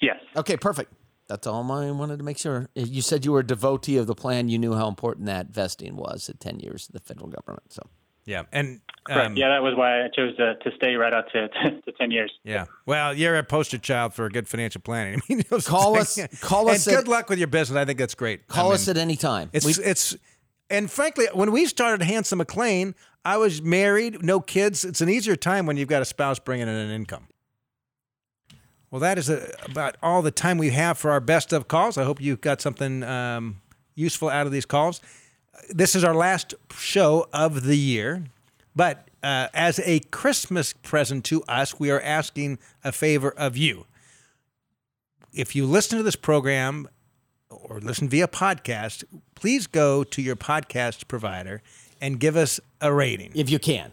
[0.00, 0.16] Yes.
[0.36, 0.92] Okay, perfect.
[1.28, 2.68] That's all I wanted to make sure.
[2.74, 4.48] You said you were a devotee of the plan.
[4.48, 7.72] You knew how important that vesting was at 10 years of the federal government.
[7.72, 7.82] So
[8.24, 11.48] Yeah, and um, yeah, that was why I chose to, to stay right out to,
[11.48, 12.32] to 10 years.
[12.44, 12.66] Yeah.
[12.86, 15.20] Well, you're a poster child for good financial planning.
[15.30, 17.76] I mean, those Call things- us- call and us good at- luck with your business.
[17.76, 18.42] I think that's great.
[18.48, 19.50] I call mean, us at any time.
[19.52, 20.16] It's We- it's
[20.70, 22.94] and frankly, when we started Hanson McLean,
[23.24, 24.84] I was married, no kids.
[24.84, 27.26] It's an easier time when you've got a spouse bringing in an income.
[28.90, 31.96] Well, that is uh about all the time we have for our best of calls.
[31.98, 33.60] I hope you got something um,
[33.94, 35.00] useful out of these calls.
[35.70, 38.24] This is our last show of the year,
[38.74, 43.86] but uh, as a Christmas present to us, we are asking a favor of you.
[45.32, 46.88] If you listen to this program
[47.48, 51.62] or listen via podcast, please go to your podcast provider
[52.00, 53.92] and give us a rating if you can.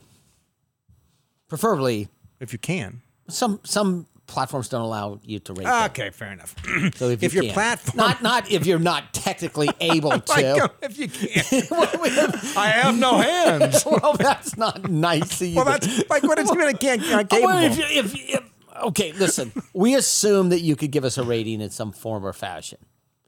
[1.48, 3.02] Preferably, if you can.
[3.28, 5.66] some some platforms don't allow you to rate.
[5.66, 5.84] them.
[5.92, 6.56] Okay, fair enough.
[6.96, 7.54] So if, if you your can.
[7.54, 10.72] platform- not not if you're not technically oh able Like, to.
[10.82, 11.72] if you can't,
[12.58, 13.84] I have no hands.
[13.86, 15.42] well, that's not nice.
[15.42, 15.56] Either.
[15.58, 16.68] Well, that's like what does it mean?
[16.68, 17.02] I can't.
[17.04, 18.44] I'm Oh, well, if, you- if, if,
[18.84, 19.52] okay, listen.
[19.74, 22.78] We assume that you could give us a rating in some form or fashion.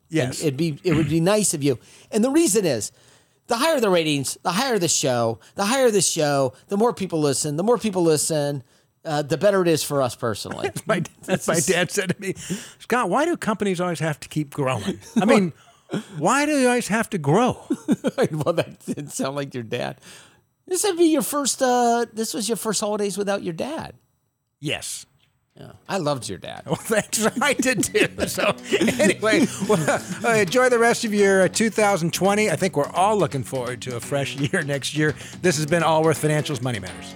[0.09, 0.41] yes.
[0.41, 1.79] It'd be it would be nice of you.
[2.11, 2.91] And the reason is
[3.47, 7.19] the higher the ratings, the higher the show, the higher the show, the more people
[7.19, 8.63] listen, the more people listen,
[9.03, 10.69] uh, the better it is for us personally.
[10.85, 12.35] my, that's my dad said to me,
[12.79, 14.99] Scott, why do companies always have to keep growing?
[15.15, 15.53] I mean,
[16.17, 17.59] why do they always have to grow?
[18.31, 19.99] well, that didn't sound like your dad.
[20.67, 21.61] This would be your first.
[21.61, 23.95] Uh, this was your first holidays without your dad.
[24.59, 25.05] Yes.
[25.57, 26.63] Yeah, I loved your dad.
[26.65, 28.07] Well, that's I did too.
[28.27, 32.49] So anyway, well, uh, enjoy the rest of your uh, 2020.
[32.49, 35.13] I think we're all looking forward to a fresh year next year.
[35.41, 37.15] This has been Allworth Financials Money Matters.